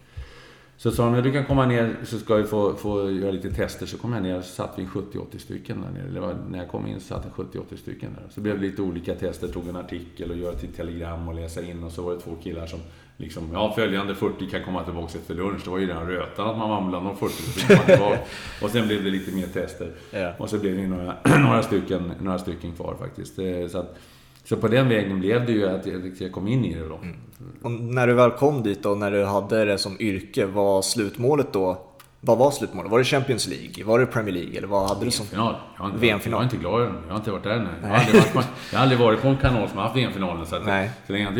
[0.76, 3.86] Så sa de, du kan komma ner så ska vi få, få göra lite tester.
[3.86, 6.20] Så kom jag ner och satt vi 70-80 stycken där nere.
[6.20, 8.30] Var, när jag kom in så satt 70-80 stycken där.
[8.30, 11.62] Så blev det lite olika tester, tog en artikel och göra till telegram och läsa
[11.62, 11.84] in.
[11.84, 12.80] Och så var det två killar som
[13.16, 15.60] liksom, ja följande 40 kan komma tillbaka efter lunch.
[15.64, 18.24] Det var ju den rötan att man var bland de 40
[18.62, 19.92] Och sen blev det lite mer tester.
[20.10, 20.32] Ja.
[20.38, 23.38] Och så blev det några, några, stycken, några stycken kvar faktiskt.
[23.38, 23.96] Eh, så att,
[24.44, 25.86] så på den vägen blev det ju att
[26.20, 26.96] jag kom in i det då.
[26.96, 27.16] Mm.
[27.62, 31.52] Och när du väl kom dit och när du hade det som yrke, var slutmålet
[31.52, 31.93] då?
[32.26, 32.90] Vad var slutmålet?
[32.90, 33.84] Var det Champions League?
[33.84, 34.58] Var det Premier League?
[34.58, 35.26] Eller vad hade du som...
[35.26, 35.54] VM-final.
[35.78, 36.36] Jag, VM-final.
[36.36, 37.68] jag är inte glad Jag har inte varit där ännu.
[37.82, 40.46] Jag, har aldrig varit, jag har aldrig varit på en kanal som har haft VM-finalen.
[40.46, 40.90] Så, att, Nej.
[41.06, 41.30] så länge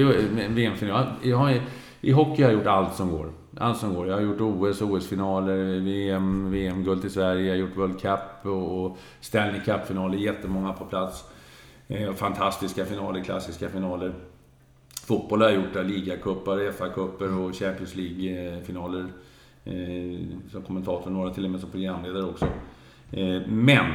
[0.48, 1.06] VM-final.
[1.22, 1.60] Jag har,
[2.00, 3.32] I hockey har jag gjort allt som går.
[3.58, 4.08] allt som går.
[4.08, 8.98] Jag har gjort OS, OS-finaler, VM, VM-guld till Sverige, jag har gjort World Cup och
[9.20, 11.24] Stanley Cup-finaler, jättemånga på plats.
[11.88, 14.14] Eh, fantastiska finaler, klassiska finaler.
[15.06, 19.06] Fotboll har jag gjort, där, ligacuper, FA-cuper och Champions League-finaler.
[19.64, 20.20] Eh,
[20.52, 22.44] som kommentator, några till och med som programledare också.
[23.12, 23.86] Eh, men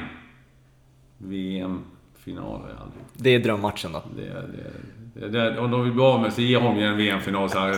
[1.17, 4.03] VM-final har jag aldrig Det är drömmatchen då?
[4.15, 7.49] det, det, det, det, om de vill bli av med så ge honom en VM-final
[7.49, 7.73] så här.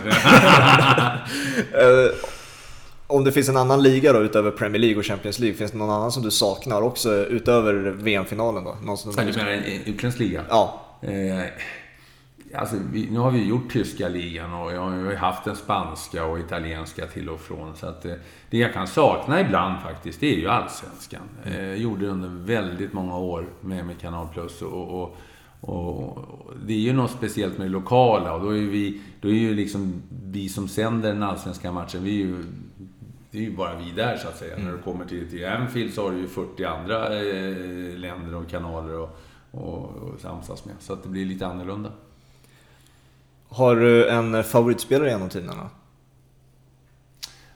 [1.74, 2.12] Eh,
[3.08, 5.78] om det finns en annan liga då utöver Premier League och Champions League, finns det
[5.78, 8.78] någon annan som du saknar också utöver VM-finalen då?
[8.84, 10.42] Någon som Du menar en utländsk liga?
[10.50, 10.82] Ja.
[11.02, 11.12] Eh,
[12.56, 16.26] alltså, vi, nu har vi gjort tyska ligan och jag har ju haft den spanska
[16.26, 17.76] och italienska till och från.
[17.76, 18.14] Så att, eh,
[18.50, 21.22] det jag kan sakna ibland faktiskt, det är ju allsvenskan.
[21.46, 24.62] Eh, jag gjorde det under väldigt många år med, med Kanal Plus.
[24.62, 25.18] Och, och,
[25.62, 26.28] och,
[26.66, 29.54] det är ju något speciellt med det lokala och då är vi, då är ju
[29.54, 32.44] liksom vi som sänder den allsvenska matchen, vi är ju
[33.32, 34.58] det är ju bara vi där så att säga.
[34.58, 38.50] När du kommer till, till Anfield så har du ju 40 andra eh, länder och
[38.50, 39.20] kanaler och,
[39.52, 40.76] och, och samsas med.
[40.80, 41.92] Så att det blir lite annorlunda.
[43.54, 45.70] Har du en favoritspelare genom tiderna?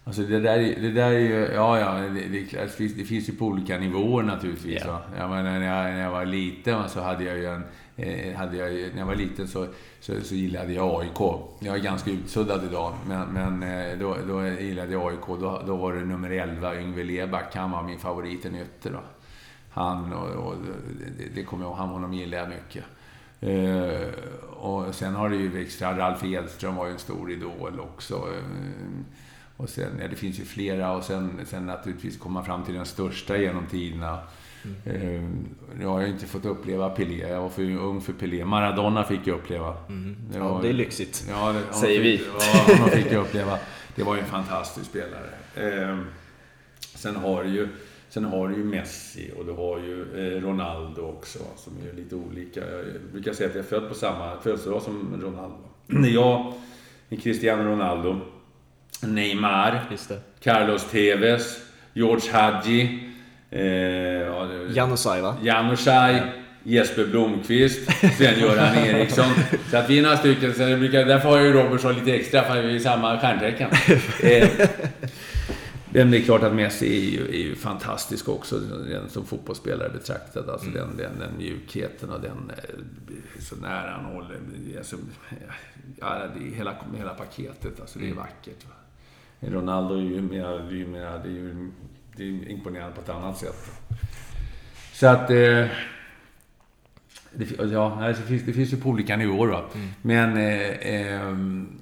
[0.03, 3.29] Alltså det där, är- det där är ju, ja ja, det, det, finns, det finns
[3.29, 4.81] ju på olika nivåer naturligtvis.
[4.86, 4.91] Ja.
[4.91, 5.01] va.
[5.17, 7.63] Jag menar, när, jag, när jag var liten så hade jag ju en,
[7.95, 9.67] eh, hade jag, när jag var liten så,
[9.99, 11.19] så, så gillade jag AIK.
[11.60, 15.27] Jag är ganska utsuddad idag, men, men eh, då, då gillade jag AIK.
[15.27, 17.55] Då, då var det nummer 11, Yngve Leback.
[17.55, 18.99] Han var min favorit i ytter då.
[19.69, 20.55] Han, och, och
[21.17, 22.84] det, det kommer jag ihåg, han honom gillade jag mycket.
[23.41, 24.07] Eh,
[24.49, 28.13] och sen har det ju växt Ralf Edström var ju en stor idol också.
[28.15, 28.43] Eh,
[29.57, 32.85] och sen, ja, det finns ju flera och sen, sen naturligtvis komma fram till den
[32.85, 34.19] största genom tiderna.
[34.85, 35.23] Eh,
[35.81, 38.45] jag har ju inte fått uppleva Pelé, jag var för ung för Pelé.
[38.45, 39.75] Maradona fick jag uppleva.
[40.31, 41.25] Det Ja, var- det är lyxigt.
[41.29, 42.25] Ja, det, Säger fick, vi.
[42.67, 43.57] Ja, honom fick jag uppleva.
[43.95, 45.29] Det var ju en fantastisk spelare.
[45.55, 45.97] Eh,
[46.95, 47.67] sen har du ju
[48.15, 52.15] Sen har du ju Messi och du har ju eh, Ronaldo också, som är lite
[52.15, 52.60] olika.
[52.60, 55.58] Jag brukar säga att jag är född på samma födelsedag som Ronaldo.
[55.88, 56.54] När jag
[57.23, 58.19] Cristiano Ronaldo,
[59.01, 59.84] Neymar.
[60.43, 61.58] Carlos Tevez,
[61.93, 62.99] George Hadji,
[63.49, 65.36] eh, ja, det- Janusaj va?
[65.43, 66.21] Janusaj,
[66.63, 69.32] Jesper Blomqvist, Sven-Göran Eriksson.
[69.71, 72.43] Så att vi är några stycken, så brukar, därför har jag ju Robertson lite extra,
[72.43, 73.69] för vi är samma stjärntecken.
[74.23, 74.49] Eh,
[76.03, 78.62] men det är klart att Messi är ju, är ju fantastisk också,
[79.08, 80.49] som fotbollsspelare betraktad.
[80.49, 84.38] Alltså den, den, den mjukheten och den eh, så nära han håller.
[84.77, 84.97] Alltså,
[85.99, 88.65] ja, det är hela, hela paketet, alltså det är vackert.
[88.65, 88.75] Va?
[89.39, 91.71] Ronaldo är ju mera, det är ju mera, det är ju
[92.15, 93.71] det är imponerande på ett annat sätt.
[94.93, 95.29] Så att...
[95.29, 95.67] Eh,
[97.38, 99.47] det, ja, det, finns, det finns ju på olika nivåer.
[99.47, 99.63] Va?
[100.01, 101.79] Men eh, ehm,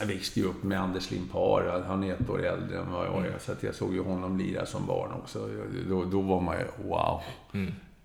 [0.00, 1.84] jag växte ju upp med Anders Limpar.
[1.86, 3.38] Han är ett år äldre än vad jag är.
[3.38, 5.48] Så att jag såg ju honom lira som barn också.
[5.88, 7.20] Då, då var man ju wow.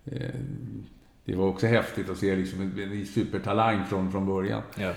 [0.04, 0.30] Eh,
[1.24, 4.62] det var också häftigt att se liksom en, en supertalang från, från början.
[4.76, 4.92] Ja.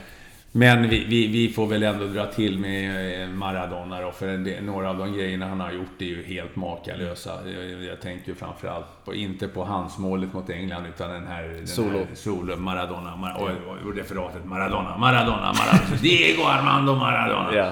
[0.55, 4.63] Men vi, vi, vi får väl ändå dra till med eh, Maradona då, för del,
[4.63, 7.31] några av de grejerna han har gjort är ju helt makalösa.
[7.45, 11.43] Jag, jag tänker ju framförallt på, inte på hans målet mot England, utan den här...
[11.43, 11.97] Den Solo.
[11.97, 15.97] Här, solo, Maradona, Mar och, och referatet Maradona, Maradona, Maradona.
[16.01, 17.55] Diego Armando Maradona.
[17.55, 17.71] Ja.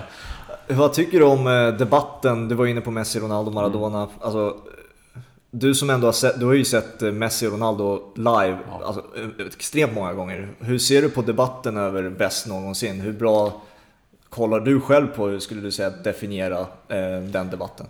[0.67, 2.47] Vad tycker du om eh, debatten?
[2.47, 4.07] Du var inne på Messi, Ronaldo, Maradona.
[4.19, 4.55] Alltså,
[5.51, 9.05] du som ändå har sett, du har ju sett eh, Messi och Ronaldo live alltså,
[9.17, 10.47] eh, extremt många gånger.
[10.59, 13.01] Hur ser du på debatten över bäst någonsin?
[13.01, 13.61] Hur bra
[14.29, 17.85] kollar du själv på, hur skulle du säga, definiera eh, den debatten?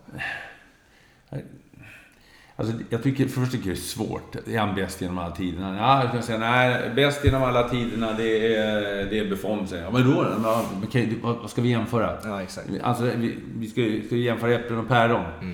[2.55, 4.35] Alltså, jag tycker, först tycker jag det är svårt.
[4.47, 5.77] Är han bäst genom alla tiderna?
[5.77, 9.83] Ja, jag kan säga nej, bäst genom alla tiderna det är, det är Buffon, säger
[9.83, 9.93] jag.
[9.93, 10.25] Men då?
[10.43, 12.17] Ja, okej, vad, ska vi jämföra?
[12.23, 12.67] Ja, exakt.
[12.83, 15.21] Alltså, vi, vi ska, ju- ska jämföra äpplen och päron.
[15.41, 15.49] Eh,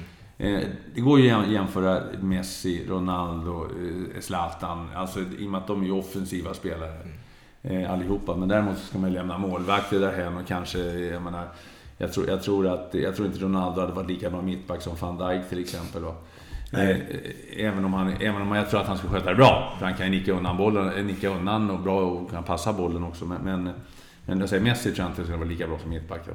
[0.94, 4.90] det går ju att jämföra Messi, Ronaldo, eh, Zlatan.
[4.96, 6.94] Alltså, I och med att de är offensiva spelare.
[7.62, 8.36] Eh, allihopa.
[8.36, 11.48] Men däremot ska man lämna målvakter därhen och kanske, jag menar...
[12.00, 14.96] Jag tror, jag, tror att, jag tror inte Ronaldo hade varit lika bra mittback som
[14.96, 16.04] van Dijk till exempel.
[16.74, 16.98] Eh,
[17.58, 19.76] även, om han, även om jag tror att han skulle sköta det bra.
[19.80, 22.74] För han kan ju nicka undan bollen, eh, nicka undan och bra och kan passa
[22.74, 23.26] bollen också.
[23.26, 23.74] Men, men,
[24.28, 26.22] men jag säger Messi tror jag inte skulle vara lika bra som mittback.
[26.26, 26.34] Då.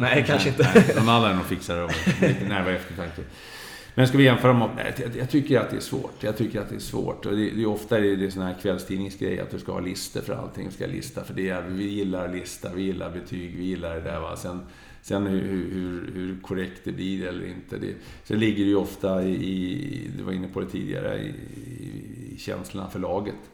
[0.00, 0.70] Nej, kanske inte.
[0.74, 3.22] Nej, de andra är nog fixare och lite närmare eftertanke.
[3.94, 4.70] Men ska vi jämföra dem?
[5.16, 6.22] Jag, tycker att det är svårt.
[6.22, 7.26] Jag tycker att det är svårt.
[7.26, 9.80] Och det, det är ofta det, det är sån här kvällstidningsgrej att du ska ha
[9.80, 10.66] listor för allting.
[10.66, 11.64] Du ska lista för det.
[11.68, 14.20] Vi gillar lista, vi gillar betyg, vi gillar det där.
[14.20, 14.36] Va?
[14.36, 14.60] Sen,
[15.02, 15.40] sen hur,
[15.72, 17.78] hur, hur korrekt det blir eller inte.
[17.78, 21.34] Det, så ligger det ju ofta i, du var inne på det tidigare, i,
[21.66, 22.38] i, i
[22.92, 23.50] för laget.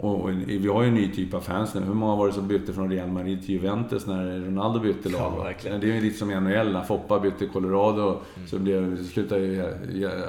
[0.00, 1.80] Och, och vi har ju en ny typ av fans nu.
[1.80, 5.32] Hur många var det som bytte från Real Madrid till Juventus när Ronaldo bytte lag?
[5.36, 5.80] Ja, verkligen.
[5.80, 8.20] det är ju lite som i NHL när Foppa bytte Colorado.
[8.36, 8.48] Mm.
[8.48, 9.74] Så blev, slutade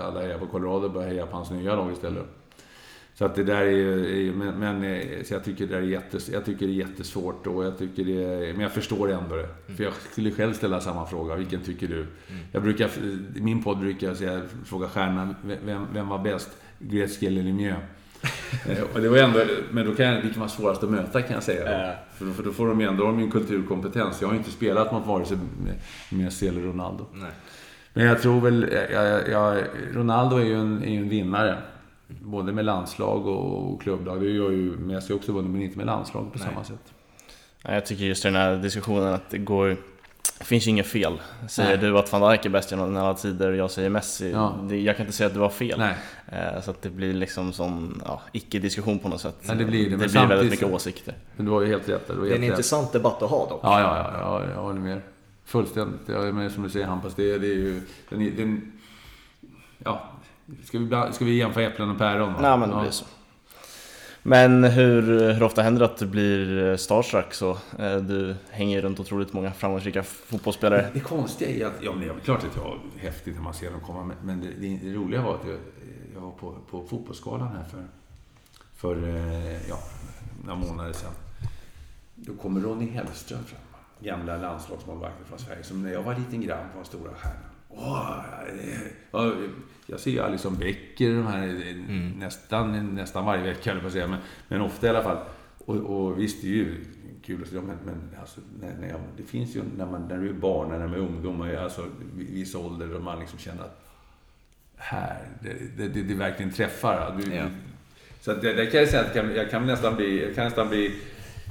[0.04, 2.26] alla heja på Colorado och började heja på hans nya lag istället.
[3.16, 4.34] Så att det där är ju...
[4.36, 7.66] Men, men eh, så jag tycker det är jättes, jag tycker det är jättesvårt och
[7.66, 9.44] jag tycker det är, Men jag förstår ändå det.
[9.44, 9.78] Mm.
[9.78, 11.36] För jag skulle själv ställa samma fråga.
[11.36, 12.00] Vilken tycker du?
[12.00, 12.12] Mm.
[12.52, 12.90] Jag brukar...
[13.36, 16.50] I min podd brukar jag säga, fråga stjärnan, vem, vem var bäst?
[16.80, 17.80] Gretzky eller Lemieux?
[18.70, 19.40] Eh, och det var ändå,
[19.72, 21.90] men då kan jag, det kan vara svårast att möta kan jag säga.
[21.90, 21.96] Äh.
[22.18, 24.22] För, då, för då får de ju ändå min kulturkompetens.
[24.22, 25.38] Jag har ju inte spelat mot vare sig
[26.10, 27.06] Messi eller Ronaldo.
[27.14, 27.32] Nej.
[27.94, 31.58] Men jag tror väl, jag, jag, Ronaldo är ju en, är en vinnare.
[32.08, 34.22] Både med landslag och klubblag.
[34.22, 36.48] Det gör ju Messi också vunnit, men inte med landslag på Nej.
[36.48, 36.94] samma sätt.
[37.62, 39.78] Jag tycker just i den här diskussionen att det går
[40.40, 41.22] det finns ju inget fel.
[41.50, 41.78] Säger Nej.
[41.78, 44.32] du att van Dijk är bäst genom alla tider och jag säger Messi.
[44.32, 44.60] Ja.
[44.70, 45.80] Det, jag kan inte säga att du har fel.
[45.80, 45.96] Nej.
[46.28, 49.36] Eh, så att det blir liksom sån ja, icke-diskussion på något sätt.
[49.42, 49.96] Nej, det blir det.
[49.96, 51.16] det blir väldigt mycket åsikter.
[51.36, 52.08] Men du har ju helt rätt.
[52.08, 53.60] Det, är en intressant debatt att ha dock.
[53.64, 55.02] Ja, ja, ja, ja jag håller med.
[55.46, 56.02] Fullständigt.
[56.06, 57.82] Ja, men som du säger Hampus, det, det är ju...
[58.10, 58.72] Den, den,
[59.78, 60.10] ja,
[60.64, 62.34] ska vi, ska vi jämföra äpplen och päron?
[62.42, 63.06] Nej, men det blir så.
[64.26, 67.52] Men hur, hur ofta händer det att du blir eh, starstruck så?
[67.80, 70.90] Eh, du hänger runt otroligt många framgångsrika fotbollsspelare.
[70.94, 73.54] Det konstiga är att, ja men det är klart att jag är häftigt när man
[73.54, 75.58] ser dem komma, men det, det, det roliga var att jag,
[76.14, 77.84] jag var på, på fotbollsskalan här för,
[78.76, 79.80] för eh, ja,
[80.46, 81.14] några månader sedan.
[82.16, 83.60] Då kommer Ronny Hellström fram,
[84.00, 87.53] gamla landslagsmålvakten från Sverige, som när jag var liten grabb var stora stjärnan.
[87.76, 89.34] Åh,
[89.88, 92.12] jag ser ju Alison Becker de här, mm.
[92.20, 95.18] nästan, nästan varje vecka, eller på säga, men, men ofta i alla fall.
[95.66, 96.86] Och, och visst, det är ju
[97.26, 100.08] kul att se dem, men, men alltså, när, när jag, det finns ju när, man,
[100.08, 103.64] när du är barn, när man är ungdom, alltså viss ålder, och man liksom känner
[103.64, 103.84] att
[104.76, 107.22] här, det, det, det, det verkligen träffar.
[107.22, 107.46] Du, ja.
[108.22, 110.36] Så att det, det kan jag säga att jag kan, jag kan nästan bli, jag
[110.36, 110.96] kan nästan bli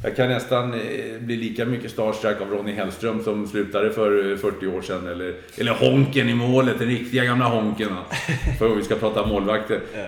[0.03, 4.67] jag kan nästan eh, bli lika mycket starstruck av Ronny Hellström som slutade för 40
[4.67, 5.07] år sedan.
[5.07, 7.89] Eller, eller Honken i målet, den riktiga gamla Honken.
[8.59, 9.81] För vi ska prata målvakter.
[9.95, 10.03] Ja.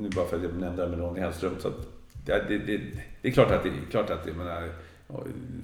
[0.00, 1.54] nu bara för att jag nämnde det med Ronny Hellström.
[1.58, 1.72] Så
[2.26, 2.80] det, det, det,
[3.22, 4.68] det, är klart att det, klart att det menar,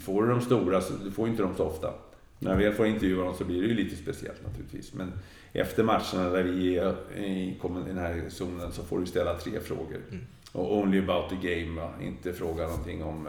[0.01, 1.93] får du de stora så du får inte dem så ofta.
[2.39, 4.95] När jag väl får intervjua dem så blir det ju lite speciellt naturligtvis.
[4.95, 5.13] Men
[5.53, 10.01] efter matcherna där vi är i den här zonen så får du ställa tre frågor.
[10.11, 10.27] Mm.
[10.53, 11.91] Och only about the game, va?
[12.03, 13.29] inte fråga någonting om,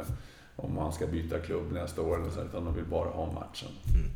[0.56, 3.70] om han ska byta klubb nästa år eller så, utan de vill bara ha matchen.
[3.96, 4.12] Mm.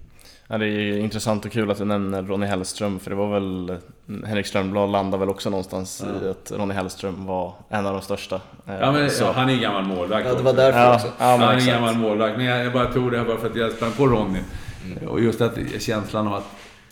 [0.48, 3.78] Ja, det är intressant och kul att du nämner Ronny Hellström, för det var väl
[4.26, 6.28] Henrik Strömblad landade väl också någonstans ja.
[6.28, 8.42] i att Ronny Hellström var en av de största.
[8.66, 11.08] Ja, men, ja, han är gammal målvakt Ja, det var därför ja, också.
[11.20, 13.56] Ja, han är gammal målvakt, men jag, jag, bara tog det här bara för att
[13.56, 14.40] jag sprang på Ronny.
[14.86, 15.08] Mm.
[15.08, 16.46] Och just att känslan av att...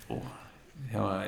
[0.08, 0.17] Oh,
[0.93, 1.21] jag,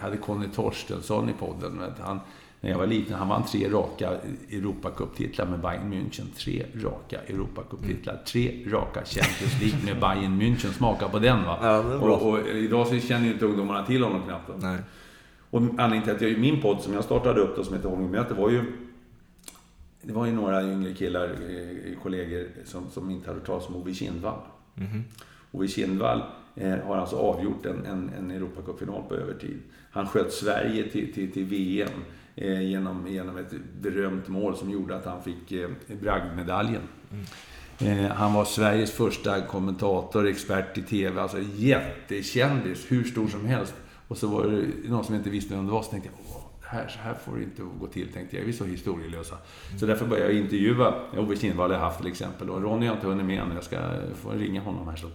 [0.00, 1.82] hade Conny Torstensson i podden.
[2.00, 2.20] Han,
[2.60, 3.14] när jag var liten.
[3.14, 4.10] Han vann tre raka
[4.50, 6.24] Europacuptitlar med Bayern München.
[6.36, 8.22] Tre raka Europacuptitlar.
[8.26, 10.72] Tre raka Champions League med Bayern München.
[10.72, 11.58] Smaka på den va.
[11.62, 14.48] Ja, och, och, idag så känner ju inte ungdomarna till honom knappt.
[14.48, 14.54] Då.
[14.56, 14.78] Nej.
[15.50, 18.34] Och anledningen till att jag, min podd som jag startade upp då, som heter Holmingmöte
[18.34, 18.62] var ju
[20.02, 23.94] det var ju några yngre killar, eh, kollegor, som, som inte hade talat om Ove
[23.94, 24.40] Kindvall.
[24.76, 25.04] Mm.
[25.50, 26.22] Ove Kindvall
[26.54, 29.58] eh, har alltså avgjort en, en, en Europacupfinal på övertid.
[29.90, 31.90] Han sköt Sverige till, till, till VM
[32.40, 35.68] eh, genom, genom ett berömt mål som gjorde att han fick eh,
[36.00, 36.82] bragdmedaljen.
[37.10, 37.24] Mm.
[38.04, 43.74] Eh, han var Sveriges första kommentator, expert i TV, alltså jättekändis, hur stor som helst.
[44.08, 46.88] Och så var det någon som inte visste vem det var, så tänkte jag, här,
[46.88, 48.44] så här får det inte gå till, tänkte jag.
[48.44, 49.34] Vi är så historielösa.
[49.34, 49.78] Mm.
[49.78, 52.50] Så därför började jag intervjua Ove Kindvall, haft till exempel.
[52.50, 53.78] Och Ronny har inte hunnit med än, jag ska
[54.14, 54.96] få ringa honom här.
[54.96, 55.06] Så.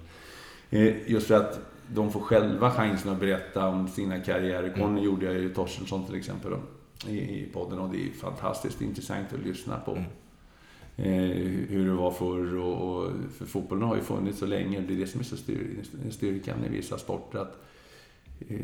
[0.70, 4.74] Eh, just för att de får själva chansen att berätta om sina karriärer.
[4.74, 5.04] Conny mm.
[5.04, 6.52] gjorde jag ju Torstensson till exempel.
[7.04, 9.92] Då i, podden och det är fantastiskt intressant att lyssna på.
[9.92, 10.06] Mm.
[10.98, 14.80] Eh, hur det var förr och, och, för fotbollen har ju funnits så länge.
[14.80, 17.40] Det är det som är så styr, styrkan i vissa sporter.
[17.40, 17.58] Att,
[18.48, 18.60] eh,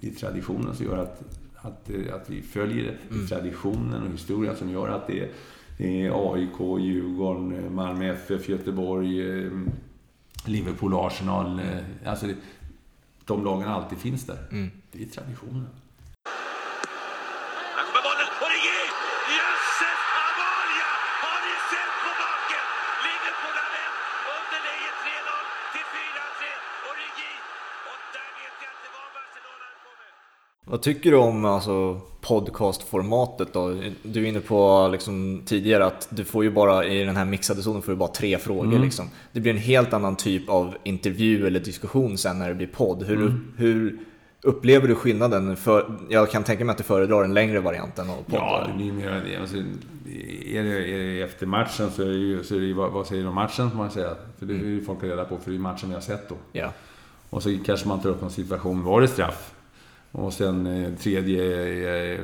[0.00, 1.22] det är traditionen som gör att,
[1.54, 2.98] att, eh, att vi följer.
[3.10, 3.26] Mm.
[3.26, 5.30] traditionen och historien som gör att det är,
[5.78, 9.52] det är AIK, Djurgården, Malmö FF, Göteborg, eh,
[10.46, 11.60] Liverpool, Arsenal.
[11.60, 12.26] Eh, alltså
[13.24, 14.38] de lagen alltid finns där.
[14.50, 14.70] Mm.
[14.92, 15.66] Det är traditionen.
[30.68, 33.74] Vad tycker du om alltså, podcastformatet då?
[34.02, 37.62] Du är inne på liksom, tidigare att du får ju bara i den här mixade
[37.62, 38.64] zonen får du bara tre frågor.
[38.64, 38.82] Mm.
[38.82, 39.10] Liksom.
[39.32, 43.02] Det blir en helt annan typ av intervju eller diskussion sen när det blir podd.
[43.02, 43.44] Hur, mm.
[43.56, 43.98] hur,
[44.42, 45.56] Upplever du skillnaden?
[45.56, 48.40] För, jag kan tänka mig att du föredrar den längre varianten av podden.
[48.40, 49.38] Ja, det blir mer.
[49.40, 52.72] Alltså, är, det, är det efter matchen så är det ju, så är det ju
[52.72, 54.10] vad, vad säger du om matchen, får man säga.
[54.38, 56.34] För det vill ju folk reda på, för det är matchen vi har sett då.
[56.52, 56.72] Ja.
[57.30, 59.52] Och så kanske man tar upp någon situation, var det straff?
[60.18, 62.20] Och sen eh, tredje är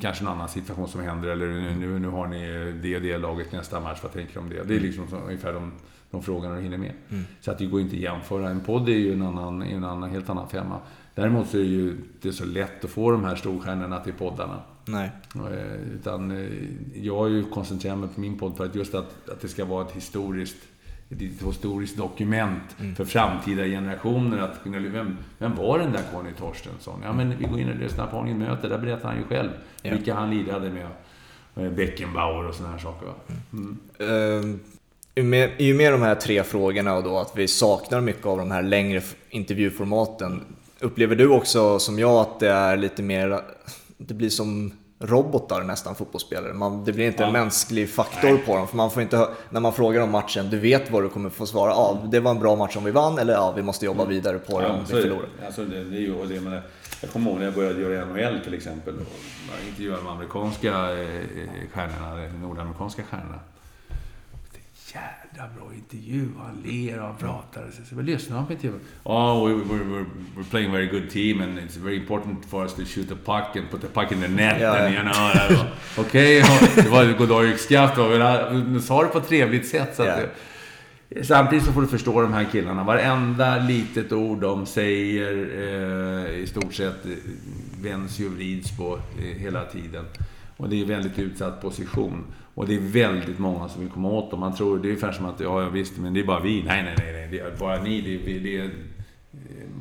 [0.00, 3.52] kanske en annan situation som händer, eller nu, nu har ni det och det laget
[3.52, 4.62] nästa match, vad tänker du om det?
[4.62, 5.72] Det är liksom så, ungefär de,
[6.10, 6.92] de frågorna du hinner med.
[7.10, 7.24] Mm.
[7.40, 8.50] Så att det går inte att jämföra.
[8.50, 10.78] En podd är ju en, annan, en annan, helt annan femma.
[11.14, 14.62] Däremot så är det ju inte så lätt att få de här storstjärnorna till poddarna.
[14.84, 15.10] Nej.
[15.34, 16.48] Eh, Utan eh,
[16.94, 19.64] jag har ju koncentrerat mig på min podd för att just att, att det ska
[19.64, 20.56] vara ett historiskt,
[21.12, 22.94] ett historiskt dokument Mm.
[22.94, 24.38] för framtida generationer.
[24.38, 27.00] Att, vem, vem var den där Conny Torstensson?
[27.04, 28.68] Ja, men vi går in och lyssnar på Ången möte.
[28.68, 29.50] Där berättar han ju själv
[29.82, 29.90] Ja.
[29.94, 30.86] vilka han lirade med.
[31.66, 33.06] eh, Beckenbauer och sådana här saker.
[33.06, 33.12] Va?
[33.52, 34.60] Mm.
[35.58, 38.50] I och med de här tre frågorna och då att vi saknar mycket av de
[38.50, 40.40] här längre intervjuformaten.
[40.80, 43.40] Upplever du också som jag att det är lite mer,
[43.98, 46.52] det blir som robotar nästan fotbollsspelare.
[46.52, 47.40] Man, det blir inte en Ja.
[47.44, 48.68] mänsklig faktor på dem.
[48.68, 51.46] För man får inte, när man frågar om matchen, du vet vad du kommer få
[51.46, 51.70] svara.
[51.70, 54.38] Ja, det var en bra match om vi vann eller ja, vi måste jobba vidare
[54.38, 54.86] på det om Mm.
[54.86, 55.28] så vi förlorar.
[55.46, 56.60] Alltså det, det är det, men,
[57.00, 58.94] jag kommer ihåg när jag började göra NHL till exempel.
[59.50, 61.06] Jag intervjuade de amerikanska eh,
[61.74, 63.38] stjärnorna, de nordamerikanska stjärnorna.
[64.94, 66.28] Jävla bra intervju.
[66.38, 67.70] Han ler och han pratar.
[67.70, 68.80] Så, så, så, lyssnar på intervjun.
[69.02, 72.62] Oh, we, we're, we're, we're playing a very good team and it's very important for
[72.64, 74.60] us to shoot the puck and put the puck in the net.
[74.60, 75.72] Ja, and, you know, det var-
[76.04, 77.96] Okej, ja, det var goddag yxskaft.
[78.74, 79.96] Du sa det på ett trevligt sätt.
[79.96, 80.30] Så att, det-
[81.24, 82.84] Samtidigt så får du förstå de här killarna.
[82.84, 85.32] Varenda litet ord de säger
[86.28, 87.10] eh, i stort sett eh,
[87.82, 90.04] vänds ju och vrids på eh, hela tiden.
[90.62, 92.24] Och det är en väldigt utsatt position.
[92.54, 94.40] Och det är väldigt många som vill komma åt dem.
[94.40, 96.62] Man tror, det är ungefär som att, ja, ja visst, men det är bara vi.
[96.62, 98.00] Nej, nej, nej, nej det är bara ni.
[98.00, 98.70] Det är, det är eh,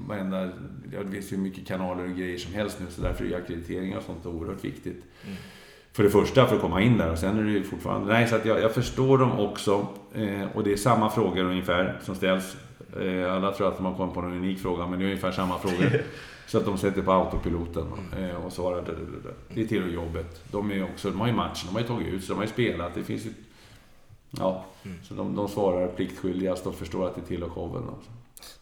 [0.07, 0.49] varenda,
[0.93, 3.97] ja, det finns ju mycket kanaler och grejer som helst nu, så därför är ackreditering
[3.97, 5.03] och sånt oerhört viktigt.
[5.93, 8.13] För det första för att komma in där och sen är det ju fortfarande...
[8.13, 9.87] Nej, så att jag, jag förstår dem också.
[10.13, 12.57] Eh, och det är samma frågor ungefär som ställs.
[12.99, 15.31] Eh, alla tror att de har kommit på någon unik fråga, men det är ungefär
[15.31, 16.01] samma frågor.
[16.47, 17.85] så att de sätter på autopiloten
[18.19, 18.81] eh, och svarar.
[18.81, 19.55] Det, det, det.
[19.55, 20.43] det är till jobbet.
[20.51, 22.43] De, är också, de har ju matchen, de har ju tagit ut sig, de har
[22.43, 22.95] ju spelat.
[22.95, 23.33] Det finns ju...
[24.29, 24.65] Ja,
[25.03, 27.83] så de, de svarar pliktskyldigast och förstår att det tillhör showen.
[27.89, 28.11] Också.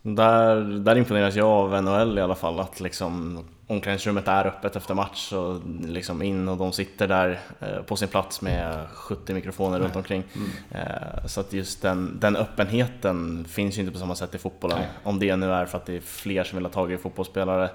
[0.01, 4.93] Där, där imponeras jag av NHL i alla fall, att liksom omklädningsrummet är öppet efter
[4.93, 9.79] match och liksom in och de sitter där eh, på sin plats med 70 mikrofoner
[9.79, 10.23] runt omkring.
[10.71, 14.77] Eh, Så att just den, den öppenheten finns ju inte på samma sätt i fotbollen.
[14.79, 14.87] Nej.
[15.03, 17.69] Om det nu är för att det är fler som vill ha tag i fotbollsspelare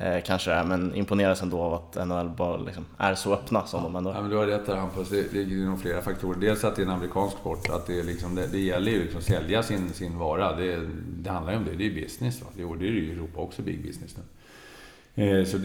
[0.00, 3.82] eh, kanske är, men imponeras ändå av att NHL bara liksom är så öppna som
[3.82, 4.20] de ändå Ja, är.
[4.20, 5.08] men du har rätt där Hampus.
[5.08, 6.40] Det, är nog flera faktorer.
[6.40, 7.68] Dels att det är en amerikansk sport.
[7.70, 10.56] Att det, är liksom, det, det gäller ju liksom att sälja sin, sin vara.
[10.56, 11.74] Det, det handlar ju om det.
[11.76, 12.42] Det är ju business.
[12.42, 12.46] Va?
[12.56, 14.22] Det, är ju i Europa också big business nu.
[15.14, 15.58] Eh, så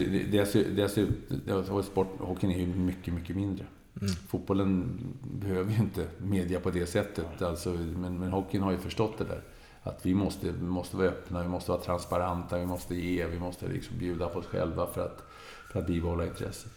[0.74, 3.64] dessutom, sport, hockeyn är ju mycket, mycket mindre.
[4.28, 7.42] Fotbollen behöver ju inte media på det sättet.
[7.42, 9.40] Alltså, men, men hockeyn har ju förstått det där.
[9.86, 13.38] Att vi måste, vi måste vara öppna, vi måste vara transparenta, vi måste ge, vi
[13.38, 15.22] måste liksom bjuda på oss själva för att,
[15.72, 16.72] för att bibehålla intresset.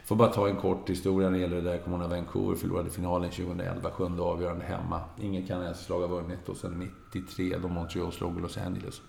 [0.00, 1.70] Jag får bara ta en kort historia när det gäller det där.
[1.70, 5.00] Jag kommer ihåg när Vancouver förlorade finalen 2011, sjunde avgörande hemma.
[5.20, 9.00] Ingen kanadensare har vunnit och sen 93 då Montreal slog Los Angeles.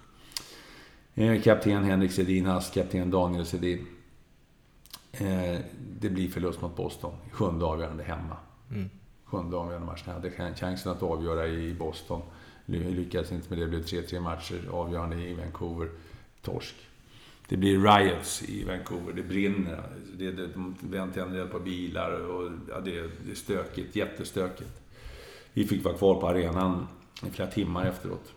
[1.14, 3.88] Eh, Kapten Henrik Sedin, hans kapten Daniel Sedin.
[5.12, 5.60] Eh,
[6.00, 8.38] Det blir förlust mot Boston, sjunde avgörande hemma.
[9.26, 10.04] Sjunde avgörande matchen.
[10.06, 12.22] Jag hade chan- chansen att avgöra i Boston.
[12.80, 13.66] Lyckades inte med det.
[13.66, 15.90] Det blev 3-3 matcher avgörande i Vancouver.
[16.42, 16.76] Torsk.
[17.48, 19.14] Det blir riots i Vancouver.
[19.14, 19.84] Det brinner.
[20.18, 20.50] Det, det,
[20.82, 22.92] de tänder eld på bilar och ja, det,
[23.26, 23.96] det är stökigt.
[23.96, 24.82] Jättestökigt.
[25.54, 26.88] Vi fick vara kvar på arenan
[27.28, 28.34] i flera timmar efteråt.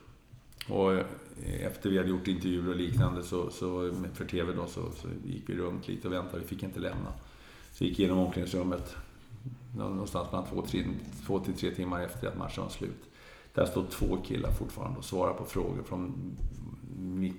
[0.68, 1.07] Och eh,
[1.61, 5.42] efter vi hade gjort intervjuer och liknande så, så för TV då så, så gick
[5.49, 6.38] vi runt lite och väntade.
[6.38, 7.12] Vi fick inte lämna.
[7.73, 8.97] Så gick igenom omklädningsrummet
[9.77, 10.85] någonstans mellan två, tre,
[11.27, 13.05] två till tre timmar efter att matchen var slut.
[13.55, 16.37] Där står två killar fortfarande och svarar på frågor från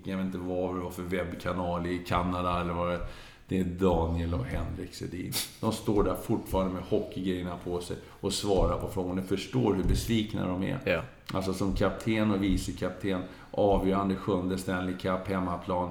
[0.03, 2.99] jag vet inte vad det var för webbkanal i Kanada eller vad det
[3.47, 5.33] det är Daniel och Henrik Sedin.
[5.61, 9.13] De står där fortfarande med hockeygrejerna på sig och svarar på frågor.
[9.13, 10.79] Ni förstår hur besvikna de är.
[10.85, 11.01] Ja.
[11.33, 13.21] Alltså som kapten och vicekapten,
[13.51, 15.89] avgörande sjunde Stanley Cup, hemmaplan.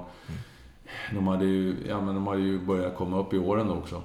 [1.13, 4.03] De hade ju, ja, men de hade ju börjat komma upp i åren då också.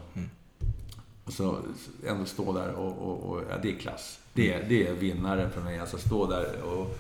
[1.31, 1.59] Och så
[2.07, 4.21] ändå stå där och, och, och ja, det är klass.
[4.33, 5.79] Det det är vinnare för mig.
[5.79, 6.99] Alltså stå där och,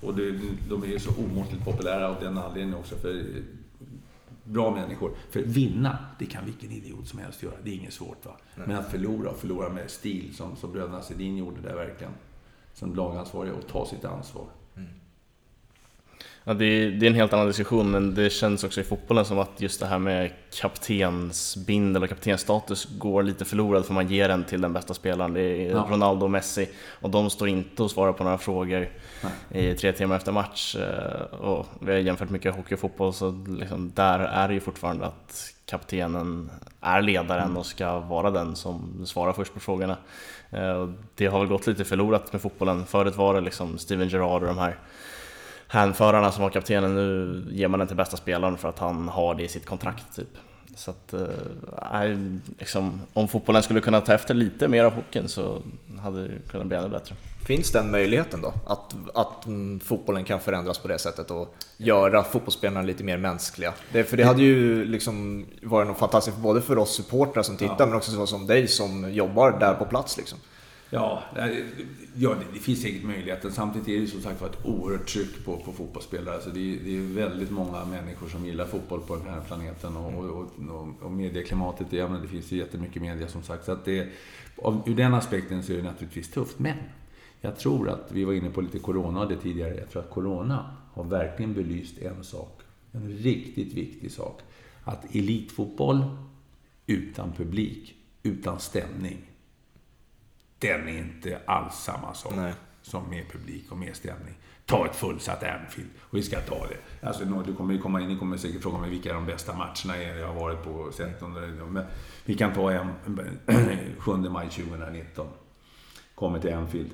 [0.00, 2.96] och det, de är ju så omåttligt populära av den anledningen också.
[2.96, 3.24] För
[4.44, 5.12] bra människor.
[5.30, 7.54] För vinna, det kan vilken idiot som helst göra.
[7.64, 8.26] Det är inget svårt.
[8.26, 8.36] va.
[8.54, 12.12] Men att förlora, och förlora med stil som, som bröderna Sedin gjorde där verkligen.
[12.74, 14.46] Som lagansvariga och ta sitt ansvar.
[16.44, 19.24] Ja, det, är, det är en helt annan diskussion, men det känns också i fotbollen
[19.24, 20.30] som att just det här med
[20.60, 25.32] kaptensbindel och kaptensstatus går lite förlorad för man ger den till den bästa spelaren.
[25.32, 25.86] Det är ja.
[25.90, 26.68] Ronaldo och Messi
[27.00, 28.88] och de står inte och svarar på några frågor
[29.22, 29.70] Nej.
[29.70, 30.76] i tre timmar efter match.
[30.76, 34.60] Eh, och vi har jämfört mycket hockey och fotboll, så liksom där är det ju
[34.60, 37.56] fortfarande att kaptenen är ledaren mm.
[37.56, 39.96] och ska vara den som svarar först på frågorna.
[40.50, 42.86] Eh, det har väl gått lite förlorat med fotbollen.
[42.86, 44.76] Förut var det liksom Steven Gerrard och de här
[45.70, 46.94] hänförarna som var kaptenen.
[46.94, 50.16] Nu ger man den till bästa spelaren för att han har det i sitt kontrakt
[50.16, 50.28] typ.
[50.74, 52.18] Så att, äh,
[52.58, 55.62] liksom, om fotbollen skulle kunna ta efter lite mer av hockeyn så
[56.02, 57.14] hade det kunnat bli ännu bättre.
[57.46, 58.52] Finns den möjligheten då?
[58.66, 63.72] Att, att mm, fotbollen kan förändras på det sättet och göra fotbollsspelarna lite mer mänskliga?
[63.92, 67.76] Det, för det hade ju liksom varit något fantastiskt både för oss supportrar som tittar
[67.78, 67.86] ja.
[67.86, 70.16] men också så som dig som jobbar där på plats.
[70.16, 70.38] Liksom.
[70.92, 71.22] Ja,
[72.14, 73.50] ja, det finns säkert möjligheter.
[73.50, 76.34] Samtidigt är det som sagt ett oerhört tryck på, på fotbollsspelare.
[76.34, 79.96] Alltså det, är, det är väldigt många människor som gillar fotboll på den här planeten.
[79.96, 83.64] Och, och, och, och medieklimatet, ja, men det finns ju jättemycket media som sagt.
[83.64, 84.08] Så att det,
[84.56, 86.58] av, ur den aspekten så är det naturligtvis tufft.
[86.58, 86.76] Men
[87.40, 90.76] jag tror att, vi var inne på lite Corona det tidigare, jag tror att Corona
[90.92, 92.60] har verkligen belyst en sak.
[92.92, 94.40] En riktigt viktig sak.
[94.84, 96.04] Att elitfotboll
[96.86, 99.29] utan publik, utan stämning,
[100.60, 102.52] den är inte alls samma sak Nej.
[102.82, 104.34] som med publik och med stämning.
[104.66, 107.06] Ta ett fullsatt Anfield och vi ska ta det.
[107.06, 110.18] Alltså, du kommer komma in, ni kommer säkert fråga mig vilka de bästa matcherna är
[110.18, 111.84] jag har varit på och sett Men
[112.24, 112.88] vi kan ta en,
[113.98, 115.28] 7 maj 2019.
[116.14, 116.90] Kommer till Anfield.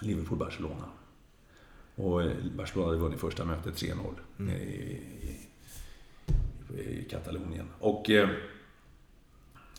[0.00, 0.88] Liverpool-Barcelona.
[1.94, 3.94] Och eh, Barcelona hade vunnit första mötet 3-0
[4.38, 4.56] mm.
[4.56, 5.00] i,
[6.78, 7.68] i, i, Katalonien.
[7.78, 8.28] Och eh,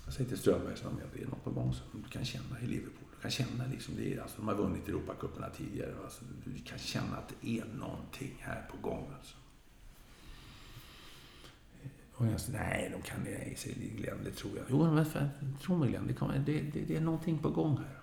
[0.09, 2.67] jag säger till Strömberg att det är något på gång som du kan känna i
[2.67, 3.07] Liverpool.
[3.15, 5.93] Du kan känna liksom, det är, alltså, de har vunnit Europacuperna tidigare.
[6.03, 9.11] Alltså, du kan känna att det är någonting här på gång.
[9.17, 9.35] Alltså.
[12.13, 14.65] Och jag sa, nej, de kan det, säger Glenn, det tror jag.
[14.69, 15.05] Jo, men
[15.61, 17.99] tro mig Glenn, det, kommer, det, det, det är någonting på gång här.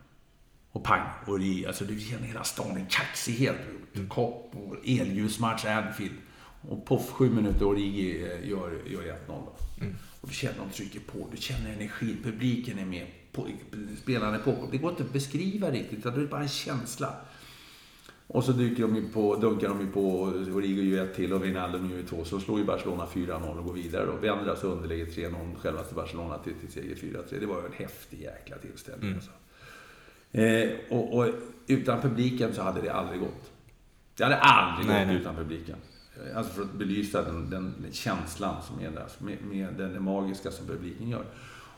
[0.72, 3.56] Och pang, och det, alltså, du känner hela stan, en kaxighet.
[3.94, 4.08] Mm.
[4.08, 6.16] Kopp och elljusmatch, Anfield.
[6.68, 9.42] Och poff, sju minuter, Origi eh, gör, gör 1-0.
[9.80, 9.94] Mm.
[10.26, 13.48] Och du känner de trycker på, du känner energin, publiken är med, på,
[14.02, 14.68] spelarna är på.
[14.72, 17.14] Det går inte att beskriva riktigt, det är bara en känsla.
[18.26, 20.22] Och så dyker de ju på, dunkar de ju på,
[20.54, 22.24] Origo gör ett till och Wijnaldum gör två.
[22.24, 24.06] Så slår ju Barcelona 4-0 och går vidare.
[24.06, 27.40] Och vänder alltså underläge 3-0, självaste Barcelona till, till seger 4-3.
[27.40, 29.10] Det var ju en häftig jäkla tillställning.
[29.10, 29.14] Mm.
[29.14, 29.30] Alltså.
[30.32, 31.28] Eh, och, och,
[31.66, 33.50] utan publiken så hade det aldrig gått.
[34.16, 35.20] Det hade aldrig nej, gått nej.
[35.20, 35.76] utan publiken.
[36.34, 40.00] Alltså för att belysa den, den, känslan som är där, alltså med, med den, det
[40.00, 41.24] magiska som publiken gör.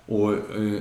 [0.07, 0.81] Och, eh,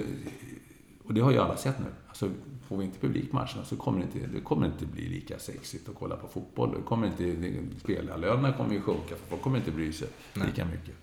[1.04, 1.86] och det har ju alla sett nu.
[2.08, 2.30] Alltså,
[2.68, 5.96] får vi inte publikmatcherna så kommer det inte, det kommer inte bli lika sexigt att
[5.96, 6.76] kolla på fotboll.
[6.78, 7.54] Det kommer inte,
[7.84, 10.48] spelarlönerna kommer ju sjunka, för folk kommer inte bry sig Nej.
[10.48, 10.96] lika mycket.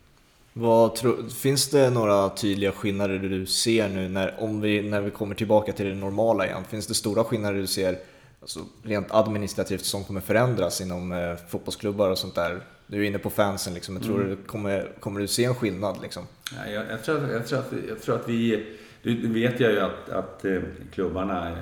[0.53, 5.11] Vad tro, finns det några tydliga skillnader du ser nu när, om vi, när vi
[5.11, 6.65] kommer tillbaka till det normala igen?
[6.69, 7.99] Finns det stora skillnader du ser
[8.45, 12.61] alltså, rent administrativt som kommer förändras inom eh, fotbollsklubbar och sånt där?
[12.87, 13.95] Du är inne på fansen, liksom.
[13.95, 14.29] jag tror mm.
[14.29, 16.03] du kommer, kommer du se en skillnad?
[16.03, 16.23] Liksom?
[16.57, 18.67] Ja, jag, jag, tror, jag, tror att, jag tror att vi...
[19.03, 20.61] Nu vet jag ju att, att eh,
[20.93, 21.57] klubbarna eh,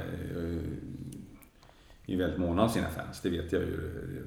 [2.06, 3.20] är väldigt måna om sina fans.
[3.20, 3.80] Det vet jag ju.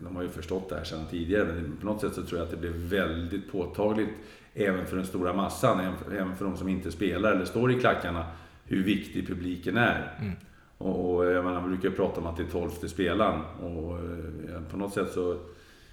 [0.03, 1.45] De har ju förstått det här sedan tidigare.
[1.45, 4.09] Men på något sätt så tror jag att det blev väldigt påtagligt
[4.53, 5.79] även för den stora massan,
[6.11, 8.25] även för de som inte spelar eller står i klackarna,
[8.65, 10.17] hur viktig publiken är.
[10.19, 10.33] Mm.
[10.77, 14.61] Och, och jag menar, man brukar prata om att det är tolfte spelaren och eh,
[14.71, 15.37] på något sätt så,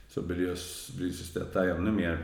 [0.09, 2.19] så belyses detta ännu mer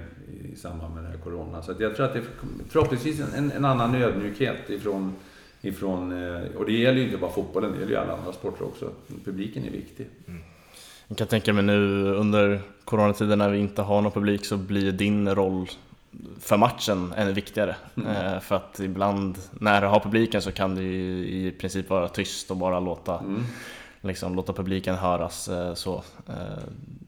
[0.52, 1.62] i samband med den här corona.
[1.62, 2.24] Så jag tror att det är
[2.68, 5.14] förhoppningsvis en, en annan ödmjukhet ifrån,
[5.61, 8.64] ifrån, eh, och det gäller ju inte bara fotbollen, det gäller ju alla andra sporter
[8.64, 8.90] också.
[9.24, 10.06] Publiken är viktig.
[10.26, 10.40] Mm.
[11.09, 14.92] Jag kan tänka mig nu under coronatiden när vi inte har någon publik så blir
[14.92, 15.68] din roll
[16.40, 17.76] för matchen ännu viktigare.
[17.96, 18.10] Mm.
[18.10, 22.08] Eh, för att ibland när du har publiken så kan det ju i princip vara
[22.08, 23.42] tyst och bara låta, mm.
[24.00, 25.48] liksom, låta publiken höras.
[25.48, 26.34] Eh, så, eh,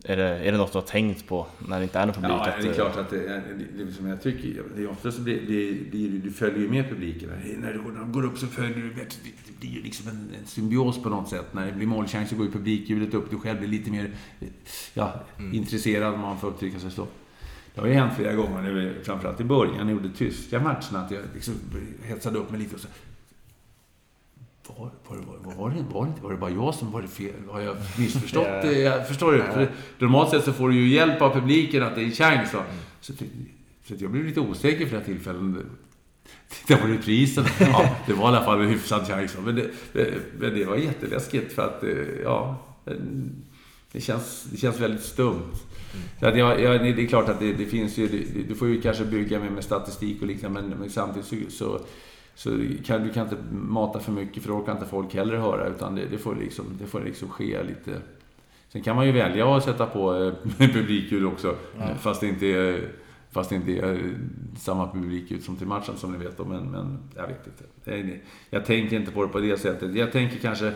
[0.04, 2.32] är, det, är det något du har tänkt på när det inte är någon publik?
[2.32, 3.42] Ja, det är klart att det,
[3.76, 5.40] det, det som jag tycker, det är ofta så blir,
[5.92, 7.30] det, du följer ju med publiken.
[7.58, 11.08] När du går upp så följer du, det blir ju liksom en, en symbios på
[11.08, 11.46] något sätt.
[11.52, 14.10] När det blir målchanser går ju publikljudet upp, du själv blir lite mer
[14.94, 15.54] ja, mm.
[15.54, 17.06] intresserad om man får uttrycka sig så.
[17.80, 21.10] Det har ju hänt flera gånger, nu, framförallt i början, jag gjorde tyska matcherna, att
[21.10, 21.54] jag liksom
[22.02, 22.88] hetsade upp mig lite och så
[24.76, 27.34] var, var, var, var, det, var, det, var det bara jag som var det fel?
[27.50, 29.08] Har jag missförstått det?
[29.08, 29.38] Förstår du?
[29.38, 32.54] För normalt sett så får du ju hjälp av publiken att det är en chans.
[32.54, 32.66] Mm.
[33.00, 33.12] Så,
[33.84, 35.66] så jag blev lite osäker för det här tillfället.
[36.48, 37.44] Titta på reprisen.
[37.60, 39.36] Ja, det var i alla fall en hyfsad chans.
[39.44, 39.70] Men det,
[40.38, 41.84] men det var jätteläskigt för att,
[42.24, 42.66] ja
[43.92, 45.52] det, känns, det känns väldigt stumt.
[46.20, 48.08] Så att jag, jag, det är klart att det, det finns ju...
[48.48, 51.80] Du får ju kanske bygga med, med statistik och liknande, men, men samtidigt så, så,
[52.34, 52.50] så
[52.84, 55.68] kan du kan inte mata för mycket, för då orkar inte folk heller höra.
[55.68, 58.00] Utan det, det, får, liksom, det får liksom ske lite...
[58.68, 61.94] Sen kan man ju välja att sätta på eh, publikljud också, ja.
[62.00, 62.88] fast det inte är
[63.32, 64.14] Fast det inte är
[64.58, 66.36] samma publik som till matchen som ni vet.
[66.36, 68.20] Då, men, men jag vet inte.
[68.50, 69.94] Jag, tänker inte på det på det sättet.
[69.94, 70.72] Jag tänker kanske...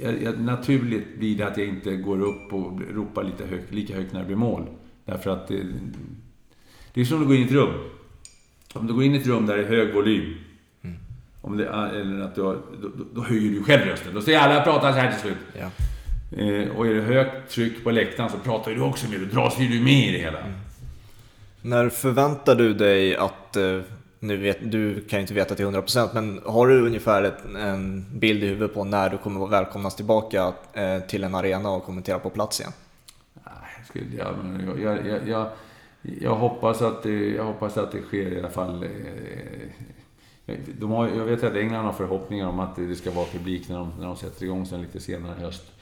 [0.00, 3.94] Jag, jag, naturligt blir det att jag inte går upp och ropar lite högt, lika
[3.94, 4.66] högt när det blir mål.
[5.04, 5.62] Därför att det,
[6.94, 7.72] det är som att gå in i ett rum.
[8.72, 10.34] Om du går in i ett rum där det är hög volym.
[10.82, 10.96] Mm.
[11.40, 14.14] Om det, eller att du har, då, då höjer du själv rösten.
[14.14, 15.38] Då säger alla prata så här till slut.
[15.58, 15.70] Ja.
[16.38, 19.20] Eh, och är det högt tryck på läktaren så pratar du också med.
[19.20, 20.40] Då dras ju du med i det hela.
[20.40, 20.52] Mm.
[21.66, 23.80] När förväntar du dig att, eh,
[24.18, 28.04] nu vet, du kan ju inte veta till 100% men har du ungefär ett, en
[28.18, 31.84] bild i huvudet på när du kommer att välkomnas tillbaka eh, till en arena och
[31.84, 32.72] kommentera på plats igen?
[34.18, 34.34] Jag,
[34.78, 35.48] jag, jag, jag,
[36.02, 38.82] jag, hoppas att det, jag hoppas att det sker i alla fall.
[40.46, 43.68] Eh, de har, jag vet att England har förhoppningar om att det ska vara publik
[43.68, 45.72] när de, när de sätter igång sen lite senare i höst.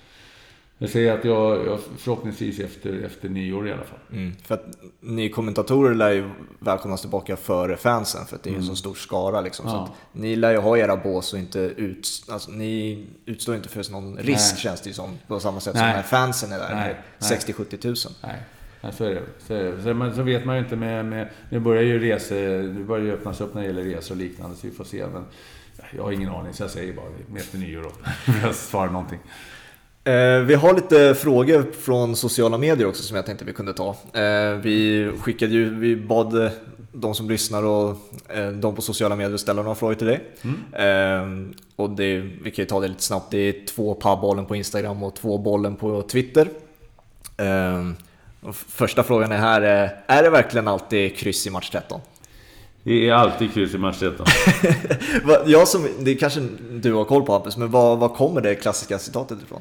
[0.78, 3.98] Jag säger att jag, jag förhoppningsvis efter, efter nyår i alla fall.
[4.12, 4.64] Mm, för att
[5.00, 8.70] ni kommentatorer lär ju välkomnas tillbaka före fansen för att det är ju mm.
[8.70, 9.66] en så stor skara liksom.
[9.66, 9.72] Ja.
[9.72, 13.68] Så att ni lär ju ha era bås och inte ut, alltså, ni utstår inte
[13.68, 14.60] för någon risk Nej.
[14.60, 15.18] känns det ju som.
[15.26, 15.82] På samma sätt Nej.
[15.82, 18.12] som när fansen är där med 60-70 tusen.
[18.22, 18.42] Nej.
[18.80, 19.22] Ja, så är det.
[19.46, 19.82] Så, är det.
[19.82, 21.28] Så, men, så vet man ju inte med, med...
[21.50, 22.62] Nu börjar ju resor...
[22.62, 25.06] Nu börjar ju öppnas upp när det gäller resor och liknande så vi får se.
[25.06, 25.24] Men
[25.96, 27.36] jag har ingen aning så jag säger bara.
[27.36, 27.90] Efter nyår då.
[28.42, 29.18] jag svarar någonting.
[30.06, 33.96] Eh, vi har lite frågor från sociala medier också som jag tänkte vi kunde ta.
[34.12, 36.50] Eh, vi skickade ju, vi bad
[36.92, 37.96] de som lyssnar och
[38.28, 40.20] eh, de på sociala medier ställa några frågor till dig.
[40.42, 41.54] Mm.
[41.76, 43.30] Och det, vi kan ju ta det lite snabbt.
[43.30, 46.48] Det är två pubbollen på Instagram och två bollen på Twitter.
[48.52, 49.60] Första frågan är här,
[50.06, 52.00] är det verkligen alltid kryss i match 13?
[52.82, 54.26] Det är alltid kryss i match 13.
[55.46, 56.40] jag som, det kanske
[56.72, 59.60] du har koll på Hampus, men var, var kommer det klassiska citatet ifrån?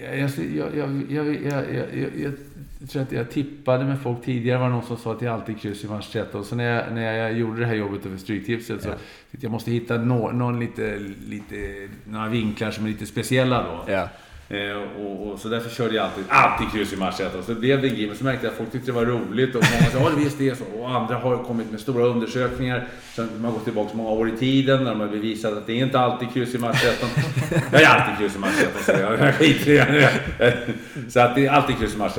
[0.00, 0.76] Jag, jag,
[1.08, 1.36] jag,
[2.16, 2.32] jag,
[2.88, 4.58] tror att jag tippade med folk tidigare.
[4.58, 6.40] var det någon som sa att är alltid kryss i match 13.
[6.40, 8.94] Och så när jag, när jag gjorde det här jobbet för Stryktipset så ja.
[9.30, 13.92] jag måste hitta no, någon lite, lite, några vinklar som är lite speciella då.
[14.48, 17.82] Eh, och, och, så därför körde jag alltid, alltid kryss i match Och så blev
[17.82, 18.18] det en gimmick.
[18.18, 19.54] Så märkte jag att folk tyckte det var roligt.
[19.54, 20.64] Och många sa, ja visst det är så.
[20.78, 22.88] Och andra har kommit med stora undersökningar.
[23.14, 24.84] Så man går tillbaka många år i tiden.
[24.84, 26.84] När de har bevisat att det är inte alltid kryss i match
[27.72, 28.54] Jag är alltid kryss i match
[28.86, 30.10] så jag skiter i det.
[31.08, 32.18] Så att det är alltid kryss i match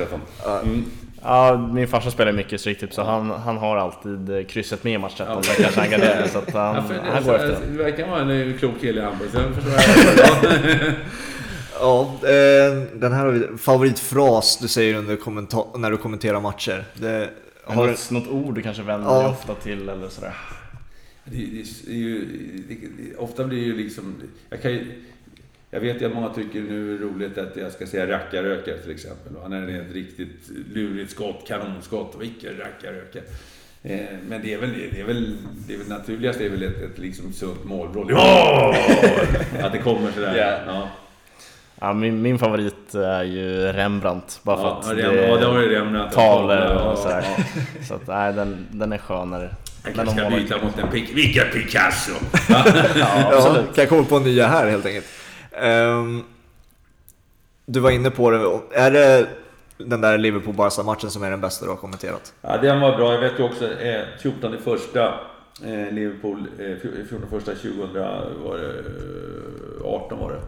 [0.64, 0.84] mm.
[1.22, 5.14] Ja, min farsa spelar mycket Stryktip så han, han har alltid krysset med i match
[5.16, 5.42] 13.
[5.46, 5.52] Ja.
[5.62, 7.56] kanske han garderar så att han, ja, det, han går efter det.
[7.72, 9.30] Det verkar vara en klok kille i Hamburg.
[11.80, 13.58] Ja, eh, den här har vi.
[13.58, 16.84] Favoritfras du säger under när du kommenterar matcher?
[16.94, 17.30] Det,
[17.64, 19.18] har något, något ord du kanske vänder ja.
[19.18, 20.34] dig ofta till eller sådär?
[21.24, 22.24] Det, det, ju,
[22.68, 24.14] det, ofta blir det ju liksom...
[24.50, 25.02] Jag, kan ju,
[25.70, 28.78] jag vet ju att många tycker nu är det roligt att jag ska säga rackarrökare
[28.78, 29.32] till exempel.
[29.42, 32.16] Han är ett riktigt lurigt skott, kanonskott.
[32.20, 33.22] Vilken rackarrökare.
[33.82, 36.82] Eh, men det är väl, det är väl, det är väl naturligast är väl ett,
[36.82, 38.06] ett liksom sunt målvrål.
[38.10, 38.76] Ja!
[39.60, 40.36] Att det kommer sådär.
[40.36, 40.66] Yeah.
[40.66, 40.90] Ja.
[41.80, 44.40] Ja, min, min favorit är ju Rembrandt.
[44.42, 46.14] Bara för att ja, det, ja, det var ju Rembrandt.
[46.14, 47.24] Tavlor och sådär.
[47.88, 49.50] Så att, nej, den, den är skönare.
[49.84, 52.12] Jag kanske ska byta mot en Pic Vilken Picasso!
[52.48, 52.64] ja,
[53.30, 55.06] ja, kan komma på nya här helt enkelt.
[55.62, 56.24] Um,
[57.66, 58.60] du var inne på det.
[58.74, 59.26] Är det
[59.78, 62.32] den där Liverpool-Barca-matchen som är den bästa du har kommenterat?
[62.42, 63.12] Ja, den var bra.
[63.12, 65.06] Jag vet ju också eh, 14 första
[65.64, 66.76] eh, Liverpool, eh,
[67.08, 70.40] 14 första 2018 var det.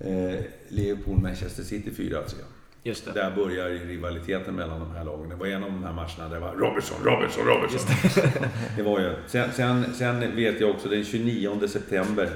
[0.00, 2.34] Eh, Liverpool-Manchester City 4-3.
[2.82, 3.12] Just det.
[3.12, 5.28] Där börjar rivaliteten mellan de här lagen.
[5.28, 7.80] Det var en av de här matcherna där det var Robertson, Robertson, Robertson.
[8.14, 8.50] Det.
[8.76, 8.82] det.
[8.82, 9.14] var ju.
[9.26, 12.30] Sen, sen, sen vet jag också den 29 september,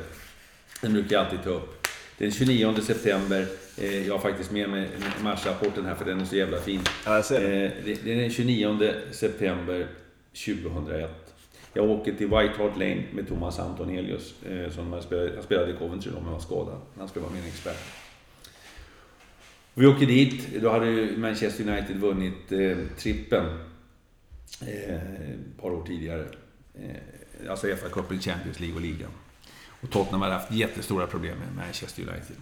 [0.81, 1.87] den brukar jag alltid ta upp.
[2.19, 3.47] Den 29 september,
[3.79, 4.89] eh, jag har faktiskt med mig
[5.23, 6.81] matchrapporten här för den är så jävla fin.
[7.07, 7.65] Ja, jag ser det.
[7.65, 7.73] Eh,
[8.05, 9.87] det är den 29 september
[10.33, 11.30] 2001.
[11.73, 14.43] Jag åker till White Hart Lane med Thomas Antonelius.
[14.43, 16.81] Eh, som jag spelade, jag spelade i Coventry då, men var skadad.
[16.99, 17.79] Han skulle vara min expert.
[19.75, 20.63] Vi åker dit.
[20.63, 23.45] Då hade Manchester United vunnit eh, trippen
[24.61, 26.25] eh, ett par år tidigare.
[26.75, 29.11] Eh, alltså FA-cupen, Champions League och ligan.
[29.83, 32.37] Och Tottenham hade haft jättestora problem med Manchester United.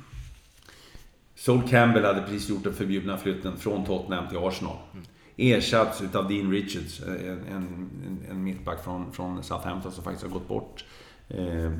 [1.34, 4.76] Sol Campbell hade precis gjort den förbjudna flytten från Tottenham till Arsenal.
[4.92, 5.04] Mm
[5.38, 10.32] ersatts utav Dean Richards, eh, en, en, en mittback från, från Southampton som faktiskt har
[10.32, 10.84] gått bort
[11.28, 11.72] eh,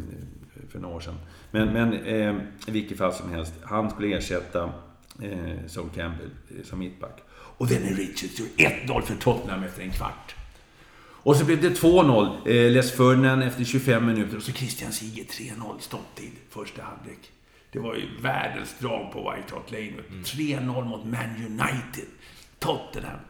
[0.68, 1.18] för några år sedan.
[1.50, 2.36] Men, men eh,
[2.66, 4.72] i vilket fall som helst, han skulle ersätta
[5.22, 7.22] Eh, Sol Campbell eh, som mittback.
[7.30, 10.34] Och Denny Richards gjorde 1-0 för Tottenham efter en kvart.
[11.00, 12.48] Och så blev det 2-0.
[12.48, 17.18] Eh, Les Ferdinand efter 25 minuter och så Christian Sige 3-0 stopptid första halvlek.
[17.72, 19.92] Det var ju världens drag på White Hart Lane.
[20.24, 22.08] 3-0 mot Man United.
[22.58, 23.20] Tottenham.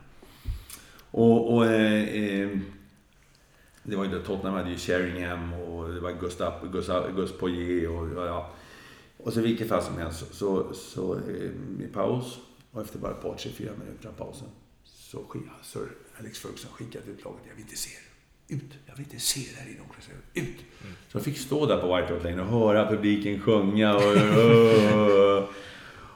[1.11, 2.59] Och, och eh, eh,
[3.83, 8.27] det var ju Tottenham hade ju Sheringham och det var Gustav, Gustav, Gus Poirier och
[8.27, 8.51] ja.
[9.17, 12.39] Och så vilket fall som helst så, så, så eh, i paus
[12.71, 14.49] och efter bara ett par, tre, fyra minuter av pausen
[14.85, 15.89] så skickade Sir
[16.19, 17.41] Alex Ferguson skickat ut laget.
[17.49, 18.03] Jag vill inte se er.
[18.57, 18.73] Ut!
[18.87, 20.25] Jag vill inte se er här i omklädningsrummet.
[20.35, 20.65] Ut!
[20.83, 20.95] Mm.
[21.09, 25.49] Så jag fick stå där på White Hart Lane och höra publiken sjunga och...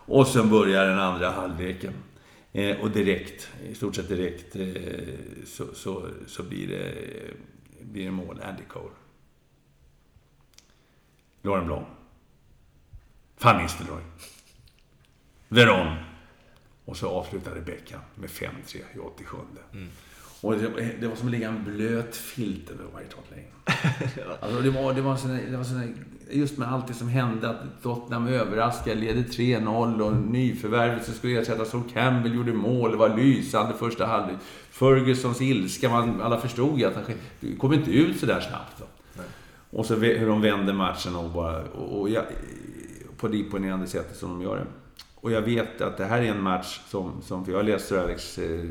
[0.06, 1.92] och sen börjar den andra halvleken.
[2.52, 5.14] Eh, och direkt, i stort sett direkt, eh,
[5.46, 6.94] så, så, så blir, det,
[7.80, 8.40] blir det mål.
[8.42, 8.94] Andy Cole.
[11.42, 11.84] Lauren Blom.
[13.38, 14.02] Van Nistelrooy.
[15.48, 15.96] Veron.
[16.84, 19.36] Och så avslutar Rebecca med 5-3 i 87.
[19.72, 19.88] Mm.
[20.40, 24.36] Och det, det, var som att lägga en blöt filt över White Hart Lane.
[24.40, 25.88] alltså det var, det var, såna, det var såna,
[26.32, 31.40] just med allt det som hände, att Tottenham överraskade, ledde 3-0 och nyförvärvet som skulle
[31.40, 32.96] ersättas som Campbell gjorde mål.
[32.96, 34.36] Var lysande första halvlek.
[34.70, 37.04] Fergusons ilska, man, alla förstod ju att han
[37.40, 38.78] det kom inte ut så där snabbt.
[38.78, 38.84] Då.
[39.78, 41.62] Och så hur de vände matchen och bara...
[41.62, 42.22] Och, och ja,
[43.16, 44.66] på det imponerande sättet som de gör det.
[45.22, 47.92] Och jag vet att det här är en match som, som för jag har läst
[47.92, 48.64] Alex eh,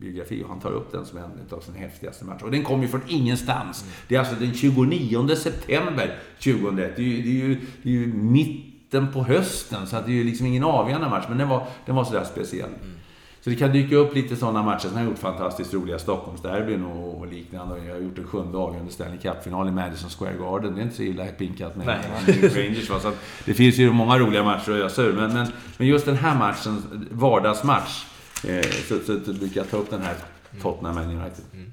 [0.00, 2.44] biografi och han tar upp den som en av sina häftigaste matcher.
[2.44, 3.82] Och den kommer ju från ingenstans.
[3.82, 3.94] Mm.
[4.08, 6.96] Det är alltså den 29 september 2001.
[6.96, 10.12] Det är ju, det är ju, det är ju mitten på hösten, så att det
[10.12, 11.24] är ju liksom ingen avgörande match.
[11.28, 12.70] Men den var, den var sådär speciell.
[12.82, 12.96] Mm.
[13.44, 14.82] Så det kan dyka upp lite sådana matcher.
[14.82, 17.84] Sen har jag gjort fantastiskt roliga Stockholmsderbyn och, och liknande.
[17.86, 20.74] Jag har gjort en sjunde avgörande Stanley Cup-final i Madison Square Garden.
[20.74, 22.86] Det är inte så illa pinkat med Rangers.
[22.86, 23.12] Så
[23.44, 25.12] det finns ju många roliga matcher att ösa ur.
[25.12, 25.46] Men, men,
[25.78, 28.04] men just den här matchen, vardagsmatch,
[28.44, 30.14] eh, så, så, så brukar jag ta upp den här
[30.62, 31.44] Tottenham Man United.
[31.52, 31.72] Mm.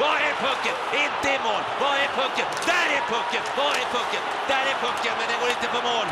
[0.00, 0.76] Var är pucken?
[1.04, 1.62] Inte i mål.
[1.82, 2.46] Var är pucken?
[2.70, 3.42] Där är pucken!
[3.58, 4.22] Var är pucken?
[4.50, 6.08] Där är pucken, men den går inte på mål.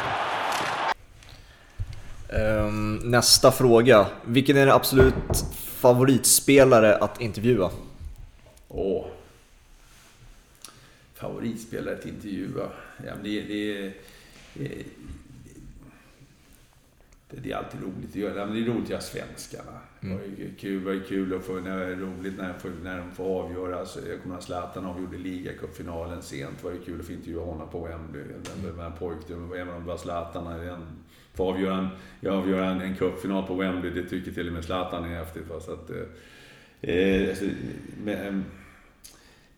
[2.32, 4.06] Um, nästa fråga.
[4.24, 5.14] Vilken är din absolut
[5.54, 7.70] favoritspelare att intervjua?
[8.68, 9.06] Åh.
[11.14, 12.68] Favoritspelare att intervjua?
[13.06, 13.92] Ja, det, det,
[14.54, 14.84] det,
[17.30, 18.46] det, är alltid roligt att göra.
[18.46, 19.80] Det är roligt att göra svenskarna.
[20.00, 20.18] Mm.
[20.18, 23.42] Det var kul, var kul att få, när det är roligt när, när de får
[23.42, 23.78] avgöra.
[23.78, 26.58] Alltså, jag kommer ihåg Zlatan avgjorde ligacupfinalen sent.
[26.58, 28.22] Det var ju kul att få intervjua honom på Wembley.
[28.22, 30.46] Den, den pojkdrömmen, även om det var Zlatan
[31.36, 31.90] få avgöra
[32.22, 35.48] en, avgöra en, en cupfinal på Wembley, det tycker till och med Zlatan är häftigt.
[35.48, 35.60] Va?
[35.60, 37.44] Så att, eh, eh alltså,
[38.04, 38.44] men,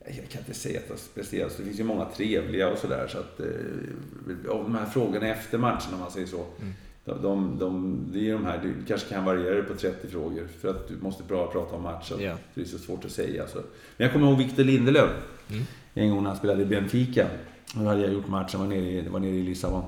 [0.01, 1.57] eh, jag kan inte säga att det är speciellt.
[1.57, 3.09] Det finns ju många trevliga och sådär.
[3.09, 6.47] Så att, eh, av de här frågorna efter matchen, om man säger så.
[6.61, 6.73] Mm.
[7.05, 10.49] De, de, de, det är de här, du kanske kan variera det på 30 frågor
[10.61, 12.21] för att du måste bra prata om matchen.
[12.21, 12.39] Yeah.
[12.55, 13.47] det är så svårt att säga.
[13.47, 13.59] Så.
[13.97, 15.11] Men jag kommer ihåg Victor Lindelöf.
[15.51, 15.65] Mm.
[15.95, 17.27] En gång när han spelade i Benfica.
[17.75, 19.83] Då hade jag gjort matchen, var nere i, var nere i Lissabon.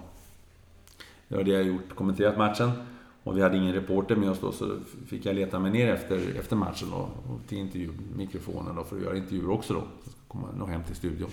[1.30, 2.70] Det var det jag gjort, kommenterat matchen.
[3.22, 6.38] Och vi hade ingen reporter med oss då, så fick jag leta mig ner efter,
[6.38, 9.82] efter matchen då, och till intervjumikrofonen då, för att göra intervjuer också då.
[10.04, 11.30] Så kom jag nog hem till studion.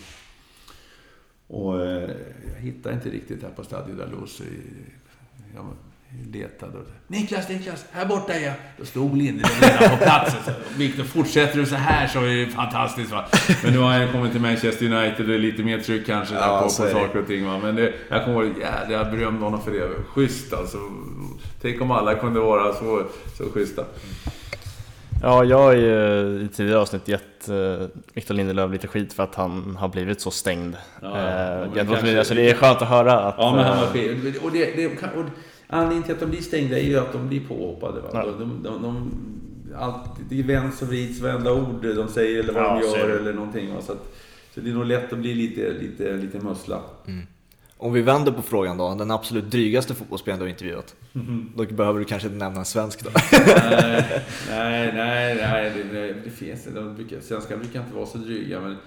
[1.48, 2.12] Och eh,
[2.54, 4.42] jag hittade inte riktigt här på Stadio Dalus.
[5.56, 5.66] Jag
[6.34, 6.78] letade.
[7.08, 8.54] Niklas, Niklas, här borta är jag.
[8.78, 10.54] Då stod Lindelöf redan på platsen.
[10.78, 13.12] Viktor, fortsätter du så här så är det fantastiskt.
[13.12, 13.26] Va?
[13.64, 16.36] Men nu har jag kommit till Manchester United och det är lite mer tryck kanske
[16.36, 17.46] ja, på, på saker och ting.
[17.46, 17.60] Va?
[17.64, 19.90] Men det, jag kommer ihåg, jävlar, jag berömde honom för det.
[20.08, 20.78] Schysst alltså.
[21.62, 23.04] Tänk om alla kunde vara så,
[23.38, 23.86] så schyssta.
[25.22, 25.90] Ja, jag har ju
[26.42, 30.32] i tidigare avsnitt gett uh, Victor Lindelöf lite skit för att han har blivit så
[30.32, 30.76] stängd.
[31.02, 33.36] Ja, uh, kanske, så det är skönt att höra att...
[33.38, 34.38] Ja, men han var skit.
[34.44, 35.26] Och det, det, och
[35.68, 38.02] Anledningen till att de blir stängda är ju att de blir påhoppade.
[38.02, 38.10] Va?
[38.14, 38.26] Ja.
[38.26, 39.12] De, de, de,
[39.76, 43.34] allt, det vänds och vrids varenda ord de säger eller vad ja, de gör eller
[43.34, 43.74] någonting.
[43.74, 43.82] Va?
[43.82, 44.16] Så, att,
[44.54, 46.82] så det är nog lätt att bli lite, lite, lite mussla.
[47.08, 47.28] Mm.
[47.80, 50.96] Om vi vänder på frågan då, den absolut drygaste fotbollsspelaren du har intervjuat.
[51.16, 51.52] Mm.
[51.56, 53.10] Då behöver du kanske inte nämna en svensk då?
[53.32, 57.22] nej, nej, nej, nej det, det, finns inte.
[57.22, 58.78] Svenskar brukar inte vara så dryga men...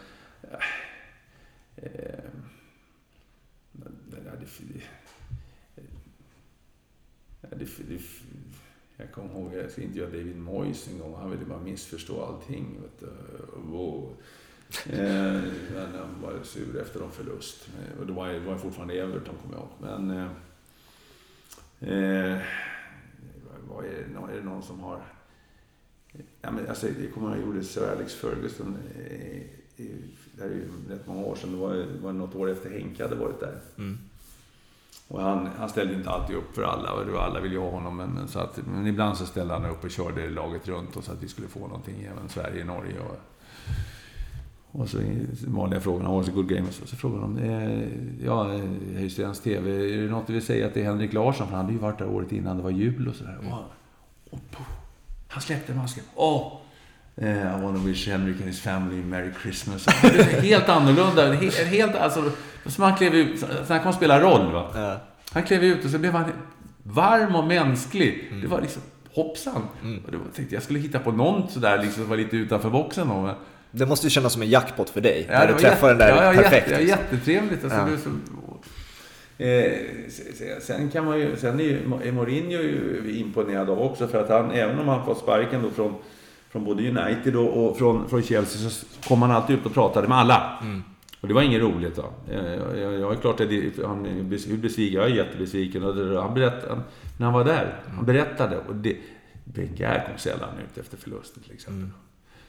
[1.76, 1.90] Eh,
[3.72, 3.90] det,
[4.40, 4.80] det,
[7.58, 8.00] det,
[8.96, 11.14] jag kommer ihåg, jag ska intervjua David Moyes en gång.
[11.14, 12.78] Han ville bara missförstå allting.
[12.82, 13.10] Vet.
[13.56, 14.16] Wow.
[14.86, 15.42] eh,
[15.74, 17.68] men han var sur efter en förlust.
[18.00, 20.00] Och det var, det var fortfarande Everton, kommer jag ihåg.
[20.00, 20.10] Men...
[20.10, 20.30] Eh,
[21.80, 22.38] eh,
[23.68, 25.02] vad är, det, är det någon som har...
[26.40, 28.76] Ja, men alltså, jag kommer ihåg, jag gjorde Sir Alex Ferguson.
[28.96, 29.42] Eh,
[29.76, 31.52] det här är ju rätt många år sedan.
[31.52, 33.60] Det var, det var något år efter Henke hade varit där.
[33.78, 33.98] Mm.
[35.10, 37.60] Och han, han ställde inte alltid upp för alla och det var, alla ville ju
[37.60, 37.96] ha honom.
[37.96, 41.04] Men, men, så att, men ibland så ställde han upp och körde laget runt och
[41.04, 43.16] så att vi skulle få någonting, även Sverige, Norge och
[44.72, 44.98] och så
[45.46, 46.68] vanliga frågorna, har good game?
[46.68, 47.88] Och så, så frågade de, eh,
[48.24, 48.60] ja, eh,
[48.94, 51.46] Höjstens TV, är det något du vill säga till Henrik Larsson?
[51.46, 53.38] För han hade ju varit där året innan, det var jul och sådär.
[53.50, 54.40] Och, och,
[55.28, 56.04] han släppte masken.
[56.14, 56.59] Åh!
[57.20, 59.86] Eh, I wanna wish Henrik and his family Merry Christmas.
[60.42, 61.32] helt annorlunda.
[61.32, 62.32] Helt, helt, alltså,
[62.66, 64.52] som han klev ut, så han kom spela roll.
[64.52, 64.70] Va?
[64.74, 65.00] Ja.
[65.32, 66.24] Han klev ut och så blev han
[66.82, 68.28] varm och mänsklig.
[68.30, 68.42] Mm.
[68.42, 68.82] Det var liksom,
[69.14, 69.62] hoppsan.
[69.82, 70.04] Mm.
[70.04, 73.08] Och då tänkte jag skulle hitta på något sådär, liksom, som var lite utanför boxen.
[73.08, 73.34] Då, men,
[73.70, 75.26] det måste ju kännas som en jackpot för dig.
[75.30, 76.70] Ja, när du träffar den där ja, ja, perfekt.
[76.70, 76.98] Ja, liksom.
[76.98, 77.64] jättetrevligt.
[77.64, 77.86] Alltså, ja.
[79.38, 84.22] så, eh, sen kan man ju, sen är, ju, Mourinho ju imponerad av också för
[84.22, 85.94] att han, även om han fått sparken då från,
[86.50, 90.08] från både United och, och från, från Chelsea så kom han alltid ut och pratade
[90.08, 90.58] med alla.
[90.62, 90.82] Mm.
[91.20, 92.04] Och det var inget roligt då.
[92.32, 92.44] Jag,
[92.78, 95.84] jag, jag är klart att han är besviken, jag är jättebesviken.
[95.84, 96.80] Och han berättade,
[97.18, 98.58] när han var där, han berättade.
[98.58, 98.96] Och det,
[99.44, 101.82] Wenger kom sällan ut efter förluster till exempel.
[101.82, 101.94] Mm.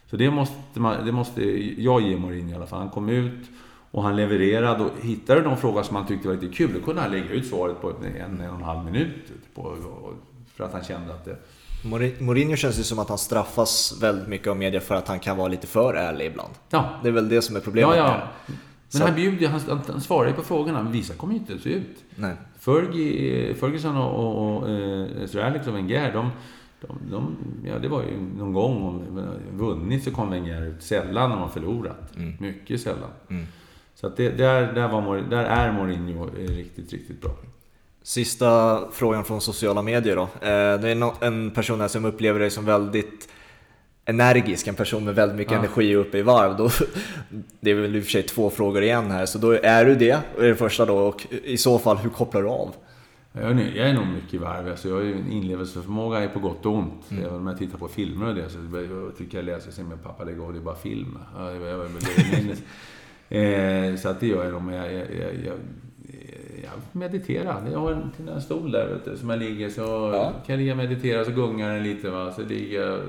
[0.06, 1.44] Så det måste, man, det måste
[1.82, 2.80] jag ge Mourinho i alla fall.
[2.80, 3.50] Han kom ut
[3.92, 4.84] och han levererade.
[4.84, 7.48] Och hittade någon fråga som han tyckte var lite kul, då kunde han lägga ut
[7.48, 9.32] svaret på en, en, en och en halv minut.
[9.54, 9.78] På,
[10.56, 11.38] för att han kände att det...
[12.20, 15.38] Mourinho känns ju som att han straffas väldigt mycket av media för att han kan
[15.38, 16.54] vara lite för ärlig ibland.
[16.70, 16.90] Ja.
[17.04, 17.98] Det är väl det som är problemet.
[17.98, 18.54] Ja, ja.
[18.94, 21.66] Men han, bjuder, han, han svarar ju på frågorna, men vissa kommer ju inte ens
[21.66, 22.04] ut.
[22.16, 22.36] Nej.
[22.60, 26.30] Fergie, Ferguson och, och, och eh, Sir Alex och Wenger, de,
[26.82, 30.84] de, de, ja, det var ju någon gång om vunnit så kom Wenger ut.
[30.84, 32.16] Sällan när man förlorat.
[32.16, 32.34] Mm.
[32.40, 33.10] Mycket sällan.
[33.30, 33.46] Mm.
[33.96, 37.32] Så att det, där, där, var, där är Mourinho riktigt, riktigt bra.
[38.04, 40.22] Sista frågan från sociala medier då.
[40.22, 43.30] Eh, det är en person här som upplever dig som väldigt
[44.06, 45.60] energisk, en person med väldigt mycket ja.
[45.60, 46.58] energi uppe i varv.
[46.58, 46.70] Då,
[47.60, 49.96] det är väl i och för sig två frågor igen här, så då är du
[49.96, 52.76] det, är det första då, och i så fall hur kopplar du av?
[53.34, 54.68] Jag är, jag är nog mycket i varv.
[54.68, 57.12] Alltså jag har ju en inlevelseförmåga är på gott och ont.
[57.12, 57.24] Mm.
[57.24, 58.50] Även om jag tittar på filmer och det.
[58.50, 61.18] Så jag tycker jag läser, sig med pappa lägger av, det är bara film.
[61.38, 61.90] Jag, jag,
[63.30, 63.40] jag,
[63.90, 64.62] eh, så att det gör jag nog.
[64.62, 65.58] Men jag, jag, jag,
[66.64, 67.70] jag mediterar.
[67.72, 69.82] Jag har en, en stol där vet du, som jag ligger så
[70.14, 70.34] ja.
[70.46, 72.10] kan jag ligga och meditera så gungar den lite.
[72.10, 72.34] Va?
[72.34, 73.02] Så ligger jag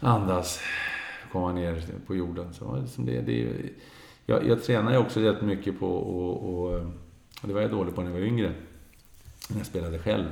[0.00, 0.60] andas,
[1.32, 2.54] komma ner på jorden.
[2.54, 3.52] Så, det, det,
[4.26, 6.74] jag, jag tränar ju också rätt mycket på och, och,
[7.42, 8.52] och det var jag dålig på när jag var yngre
[9.50, 10.26] när jag spelade själv,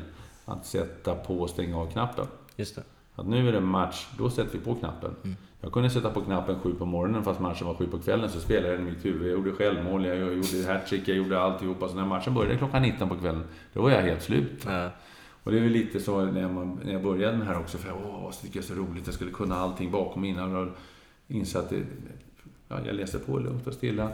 [0.45, 2.27] att sätta på och stänga av knappen.
[2.57, 2.83] Just det.
[3.15, 5.17] Att nu är det match, då sätter vi på knappen.
[5.25, 5.37] Mm.
[5.61, 8.41] Jag kunde sätta på knappen sju på morgonen fast matchen var sju på kvällen, så
[8.41, 9.23] spelade jag i mitt huvud.
[9.23, 11.89] Jag gjorde självmål, jag gjorde hattrick, jag gjorde alltihopa.
[11.89, 14.67] Så när matchen började klockan 19 på kvällen, då var jag helt slut.
[14.67, 14.91] Mm.
[15.43, 17.79] Och det är väl lite så när, man, när jag började med det här också,
[17.79, 20.57] för åh, vad tycker jag är så roligt, jag skulle kunna allting bakom innan.
[20.57, 20.69] Och
[21.29, 21.83] insatt det,
[22.69, 24.11] ja, jag läser på lugnt och stilla.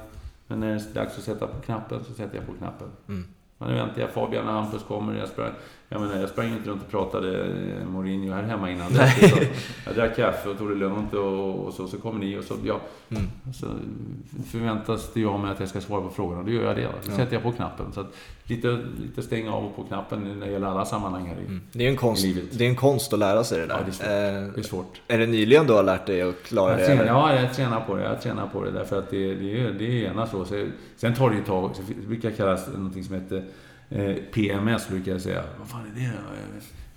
[0.47, 2.89] Men när det är dags att sätta på knappen så sätter jag på knappen.
[3.09, 3.25] Mm.
[3.59, 5.19] Men nu väntar jag Fabian och Hampus kommer.
[5.19, 5.51] Jag sprang,
[5.89, 8.93] jag, menar, jag sprang inte runt och pratade eh, Mourinho här hemma innan.
[8.93, 9.53] Nej.
[9.87, 12.55] Jag drack kaffe och tog det lugnt och, och så, så kommer ni och så,
[12.65, 12.81] ja.
[13.09, 13.23] Mm.
[13.55, 13.67] Så
[14.51, 16.89] förväntas det av mig att jag ska svara på frågorna då gör jag det.
[17.03, 17.17] Så ja.
[17.17, 17.93] sätter jag på knappen.
[17.93, 21.37] Så att lite, lite stänga av och på knappen när det gäller alla sammanhang här
[21.37, 21.61] i, mm.
[21.73, 22.59] det är en konst, livet.
[22.59, 23.75] Det är en konst att lära sig det där.
[23.75, 24.07] Ja, det är svårt.
[24.07, 25.01] Eh, det är, svårt.
[25.09, 26.87] är det nyligen du har lärt dig att klara jag det?
[26.87, 28.03] Tränar, ja, jag tränar på det.
[28.03, 30.45] Jag tränar på det därför att det, det, är, det är gärna så.
[30.97, 31.71] Sen tar det ju ett tag.
[31.89, 33.45] Det brukar kallas någonting som heter
[34.33, 35.45] PMS brukar jag säga.
[35.59, 36.11] Vad fan är det?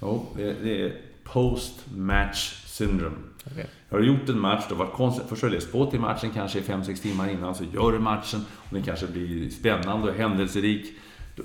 [0.01, 3.15] Jo, det är Post Match Syndrome.
[3.51, 3.65] Okay.
[3.89, 5.25] Har du gjort en match, du har varit konstigt.
[5.29, 8.45] Först har du läst på till matchen kanske 5-6 timmar innan, så gör du matchen
[8.51, 10.93] och den kanske blir spännande och händelserik.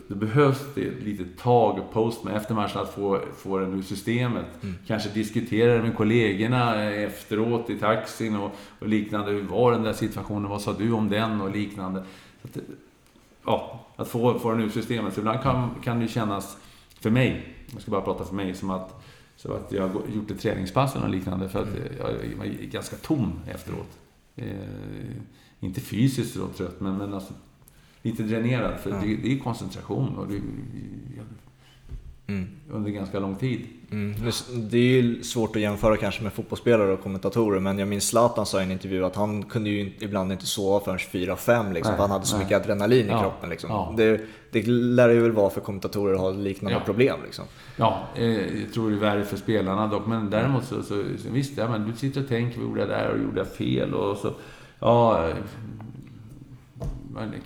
[0.09, 3.83] Då behövs det ett litet tag post med efter matchen att få, få den ur
[3.83, 4.47] systemet.
[4.63, 4.75] Mm.
[4.87, 9.31] Kanske diskutera det med kollegorna efteråt i taxin och, och, liknande.
[9.31, 10.51] Hur var den där situationen?
[10.51, 11.41] Vad sa du om den?
[11.41, 12.05] Och liknande.
[12.43, 12.65] Så att,
[13.47, 15.15] ja, att få, få den ur systemet.
[15.15, 16.57] För ibland kan, kan det kännas,
[17.01, 19.05] för mig, jag ska bara prata för mig, som att,
[19.37, 21.83] så att jag har gjort ett träningspass eller liknande för att mm.
[22.39, 23.99] jag är ganska tom efteråt.
[24.37, 24.47] Eh,
[25.61, 27.33] inte fysiskt så trött, men, men alltså,
[28.03, 28.81] lite dränerad.
[28.81, 28.97] För ja.
[29.03, 30.41] det, det, är koncentration och det,
[32.27, 32.49] mm.
[32.71, 33.61] under ganska lång tid.
[33.91, 34.15] Mm.
[34.71, 38.47] Det är ju svårt att jämföra kanske med fotbollsspelare och kommentatorer, men jag minns Zlatan
[38.47, 42.03] sa i en intervju att han kunde ju ibland inte sova förrän 4-5 liksom, för
[42.03, 42.45] han hade så nej.
[42.45, 43.21] mycket adrenalin i ja.
[43.21, 43.51] kroppen.
[43.51, 43.71] Liksom.
[43.71, 43.95] Ja.
[43.97, 44.21] Det,
[44.51, 46.85] det lär ju väl vara för kommentatorer att ha liknande ja.
[46.85, 47.19] problem.
[47.25, 47.45] Liksom.
[47.77, 51.31] Ja, eh, jag tror det är värre för spelarna dock, men däremot så, så, så
[51.31, 53.95] visst, ja, men du sitter och tänker, vad gjorde jag där och gjorde jag fel?
[53.95, 54.33] Och så,
[54.79, 55.29] ja,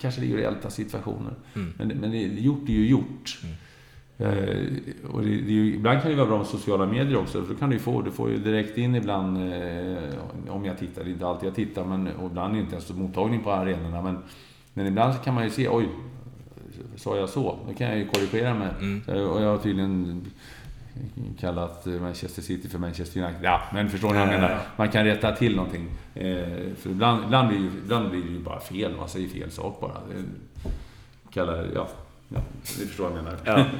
[0.01, 1.33] kanske det är reella situationer.
[1.55, 1.73] Mm.
[1.77, 3.39] Men, men det, gjort är ju gjort.
[3.43, 3.55] Mm.
[4.19, 4.65] Eh,
[5.11, 7.69] och det, det, ibland kan det vara bra med sociala medier också, för då kan
[7.69, 9.97] du få, du får ju direkt in ibland, eh,
[10.49, 13.43] om jag tittar, det är inte alltid jag tittar, men och ibland inte ens mottagning
[13.43, 14.17] på arenorna, men,
[14.73, 15.89] men ibland kan man ju se, oj,
[16.95, 17.57] sa jag så?
[17.67, 18.67] Då kan jag ju korrigera mig.
[19.05, 20.25] Så, Och jag har tydligen
[21.39, 23.43] kallat Manchester City för Manchester United.
[23.43, 24.59] Ja, men förstår ni vad jag Ja, ja, menar?
[24.77, 25.87] Man kan rätta till någonting.
[26.15, 28.95] Eh, för ibland, ibland, blir, ju- ibland blir det ju bara fel.
[28.97, 29.91] Man säger fel sak bara.
[29.93, 30.23] Det,
[31.33, 31.87] kallar, ja,
[32.29, 32.39] ja,
[32.79, 33.37] ni förstår vad jag menar.
[33.45, 33.65] Ja.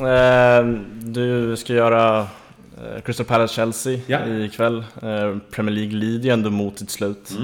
[0.00, 0.66] Eh,
[1.02, 2.18] Du ska göra
[2.78, 4.26] eh, Crystal Palace-Chelsea Ja.
[4.26, 4.78] ikväll.
[5.02, 7.38] Eh, Premier League lider ju ändå mot sitt slut.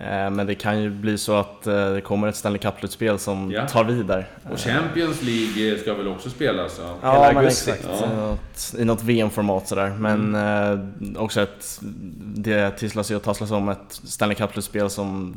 [0.00, 0.24] Mm.
[0.24, 3.50] Eh, Men det kan ju bli så att eh, det kommer ett Stanley Cup-slutspel som
[3.50, 3.68] Ja.
[3.68, 4.28] tar vid där.
[4.52, 6.80] Och Champions League ska väl också spelas?
[6.82, 6.96] Ja.
[7.02, 7.88] Ja, men exakt.
[8.00, 8.36] Ja.
[8.78, 9.90] I något- VM-format sådär.
[9.98, 11.80] Men eh, också ett,
[12.20, 15.36] det tisslas ju och tasslas om ett Stanley Cup-slutspel som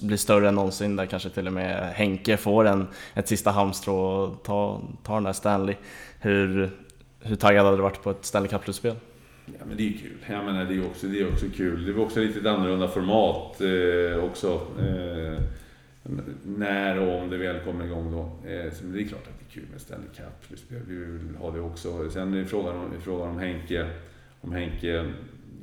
[0.00, 0.96] blir större än någonsin.
[0.96, 5.24] Där kanske till och med Henke får en, ett sista halmstrå och ta, ta den
[5.24, 5.74] där Stanley.
[6.20, 6.70] Hur,
[7.20, 8.94] hur taggad hade du varit på ett Stanley Cup-slutspel?
[9.46, 10.16] Ja, men det är ju kul.
[10.26, 11.84] Jag menar, det är också, det är också kul.
[11.84, 14.60] Det är också lite ett annorlunda format eh, också.
[14.80, 15.40] Eh,
[16.42, 18.50] när och om det väl kommer igång då.
[18.50, 20.58] Eh, så det är klart att det är kul med Stanley Cup.
[20.88, 22.10] Vi vill ha det också.
[22.10, 23.86] Sen är frågan om, frågan om Henke.
[24.40, 25.04] Om Henke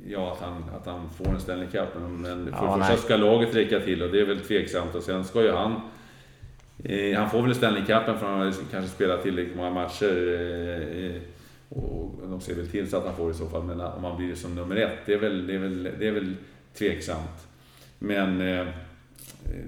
[0.06, 1.88] Ja, att han, att han får en Stanley Cup.
[1.94, 4.94] Men, för Ja, det första ska laget räcka till och det är väl tveksamt.
[4.94, 5.80] Och sen ska ju han...
[6.84, 10.16] Eh, han får väl Stanley Cupen för han har kanske spelat tillräckligt många matcher.
[11.74, 13.62] Och de ser väl till så att han får det i så fall.
[13.64, 16.08] Men om han blir det som nummer ett, det är väl, det är väl, det
[16.08, 16.34] är väl
[16.78, 17.46] tveksamt.
[17.98, 18.66] Men eh,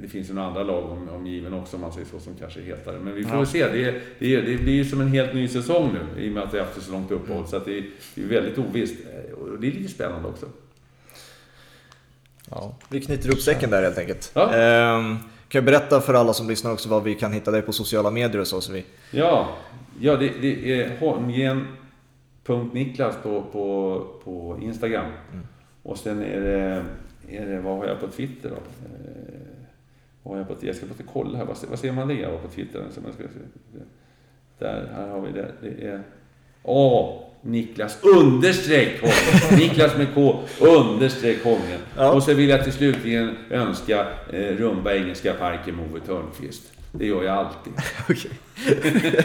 [0.03, 2.61] det finns ju några andra lag om, omgiven också om man säger så, som kanske
[2.61, 2.99] är hetare.
[2.99, 3.47] Men vi får Ja.
[3.47, 3.69] se.
[3.69, 6.43] Det, är, det, det blir ju som en helt ny säsong nu i och med
[6.43, 7.47] att det är haft så långt uppehåll.
[7.47, 7.85] Så att det, är,
[8.15, 8.95] det är väldigt ovisst.
[9.29, 10.47] Eh, Och det är lite spännande också.
[12.51, 12.75] Ja.
[12.89, 14.31] Vi knyter upp säcken där helt enkelt.
[14.35, 14.55] Ja.
[14.55, 15.17] Ehm,
[15.49, 18.11] kan jag berätta för alla som lyssnar också var vi kan hitta dig på sociala
[18.11, 18.61] medier och så.
[18.61, 18.85] så vi...
[19.11, 19.57] Ja,
[20.01, 20.97] ja det, det är
[22.47, 25.13] holmgren.niklas på, på, på Instagram.
[25.83, 26.85] Och sen är det,
[27.39, 28.57] är det, vad har jag på Twitter då?
[28.57, 29.41] Eh,
[30.23, 32.15] vad har jag, på, jag ska bara kolla här, vad, ser- vad ser man det
[32.15, 32.85] jag på Twitter?
[32.95, 33.23] Så man ska,
[34.59, 35.53] där, här har vi det.
[35.63, 36.03] Det är
[36.65, 37.21] A.
[37.47, 39.59] Niklas understreck Holmgren.
[39.69, 41.81] Niklas med K understreck Holmgren.
[41.97, 42.13] Ja.
[42.13, 46.73] Och så vill jag till slutligen önska eh, Rumba Engelska Parken Moe Törnqvist.
[46.99, 47.73] Det gör jag alltid.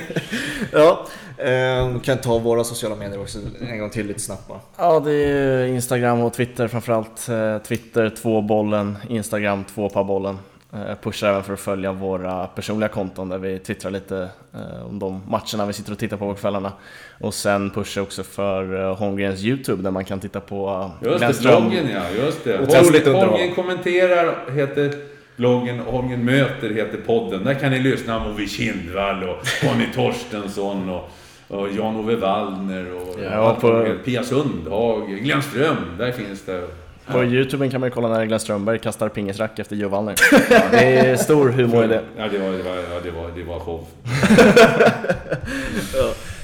[0.72, 1.08] Ja,
[1.38, 3.40] ehm, kan ta våra sociala medier också
[3.70, 4.60] en gång till lite snabbt bara.
[4.78, 7.30] Ja, det är Instagram och Twitter framförallt.
[7.30, 10.40] Eh, Twitter, två bollen, Instagram, två par bollen.
[10.74, 15.00] Eh, Pushar även för att följa våra personliga konton där vi twittrar lite eh, om
[15.00, 16.72] de matcherna vi sitter och tittar på på kvällarna.
[17.20, 21.44] Och sen pushar också för eh, Holmgrens YouTube där man kan titta på eh, Just
[21.44, 22.24] det, bloggen ja.
[22.26, 23.12] Just det.
[23.12, 25.09] Holmgren kommenterar heter
[25.48, 27.44] Holmgren möter heter podden.
[27.44, 31.10] Där kan ni lyssna på Ove Kindvall och Conny Torstensson och,
[31.48, 33.86] och Jan-Ove Wallner och Ja, på-.
[34.06, 35.76] Pia Sundhag, Glenn Ström.
[35.98, 36.68] Där finns det.
[37.12, 40.16] På Youtube kan man kolla när Glenn Strömberg kastar pingisrack efter Joe Wallner.
[40.72, 42.02] Det är stor humor i det.
[42.18, 43.86] Ja, det var, det var, ja, det var, det var show.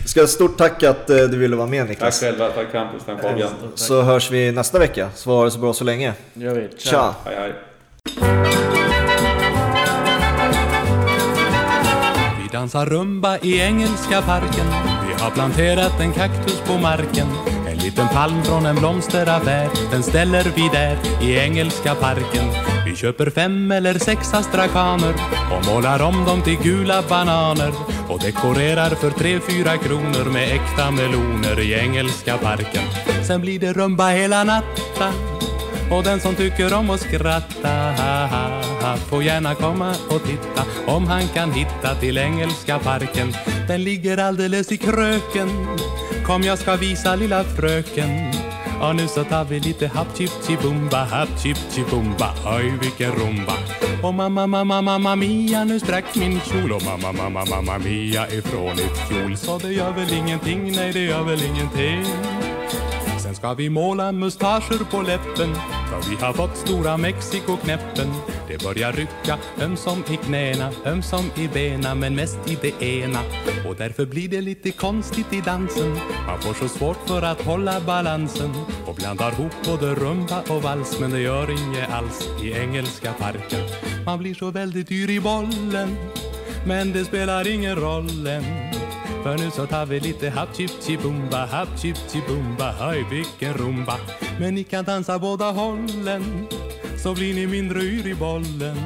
[0.08, 2.20] Ska ha stort tack att eh, du ville vara med Tack Niklas.
[2.20, 3.50] själva, tack Campus, tack Fabian.
[3.76, 5.10] Så hörs vi nästa vecka.
[5.16, 6.14] Så ha det så bra så länge.
[6.34, 6.68] gör vi.
[6.78, 7.16] Tja!
[7.26, 7.54] Hej hej.
[12.66, 14.66] Dansar rumba i engelska parken.
[15.08, 17.28] Vi har planterat en kaktus på marken.
[17.68, 22.46] En liten palm från en blomsteraffär Den ställer vi där i engelska parken.
[22.86, 25.14] Vi köper fem eller sex astrakaner
[25.54, 27.74] Och målar om dem till gula bananer.
[28.10, 32.84] Och dekorerar för tre, fyra kronor Med äkta meloner i engelska parken.
[33.28, 35.14] Sen blir det rumba hela natten
[35.92, 40.64] och den som tycker om att skratta ha, ha, ha, får gärna komma och titta
[40.88, 43.34] om han kan hitta till engelska parken.
[43.68, 45.50] Den ligger alldeles i kröken.
[46.26, 48.34] Kom jag ska visa lilla fröken.
[48.80, 53.54] Ja nu så tar vi lite happ chip chibumba, happ chip chibumba, oj vilken rumba.
[54.04, 58.72] Och mamma, mamma, mamma mia, nu sprack min kjol och mamma, mamma, mamma mia ifrån
[58.72, 59.38] ett kjol.
[59.38, 62.06] Så det gör väl ingenting, nej det gör väl ingenting.
[63.20, 65.56] Sen ska vi måla mustascher på läppen
[66.10, 68.08] vi har fått stora Mexikoknäppen.
[68.48, 69.38] Det börjar rycka.
[69.62, 73.20] Ömsom i knäna, ömsom i bena Men mest i det ena.
[73.68, 75.92] Och därför blir det lite konstigt i dansen.
[76.28, 78.52] Man får så svårt för att hålla balansen.
[78.86, 83.60] Och blandar ihop både rumba och vals Men det gör inget alls i engelska parken.
[84.06, 85.98] Man blir så väldigt dyr i bollen.
[86.66, 88.44] Men det spelar ingen roll än
[89.26, 91.98] för nu så tar vi lite happ chip bumba happ chip
[92.28, 93.98] bumba höj vilken rumba.
[94.40, 96.48] Men ni kan dansa båda hållen,
[97.04, 98.78] så blir ni mindre yr i bollen.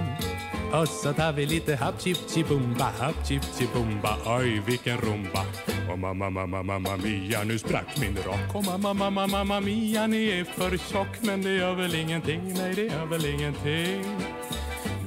[0.73, 5.45] Och så tar vi lite happ chip bumba happ chip bumba oj vilken rumba.
[5.91, 8.55] Och mamma, mamma, mamma mia, nu sprack min rock.
[8.55, 11.21] Och mamma, mamma, mamma mia, ni är för tjock.
[11.21, 14.03] Men det gör väl ingenting, nej det gör väl ingenting.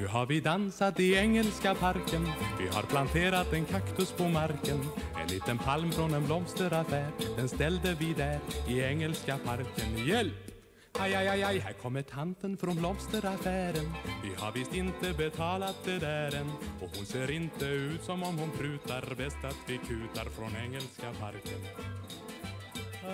[0.02, 2.28] Nu har vi dansat i Engelska parken.
[2.58, 4.80] Vi har planterat en kaktus på marken.
[5.22, 7.10] En liten palm från en blomsteraffär.
[7.36, 10.06] Den ställde vi där i Engelska parken.
[10.06, 10.52] Hjälp!
[10.98, 13.92] Aj, aj, aj, aj, här kommer tanten från blomsteraffären.
[14.22, 16.52] Vi har visst inte betalat det där än.
[16.80, 21.12] Och hon ser inte ut som om hon prutar Bäst att vi kutar från Engelska
[21.20, 21.60] parken.
[23.04, 23.08] Ah,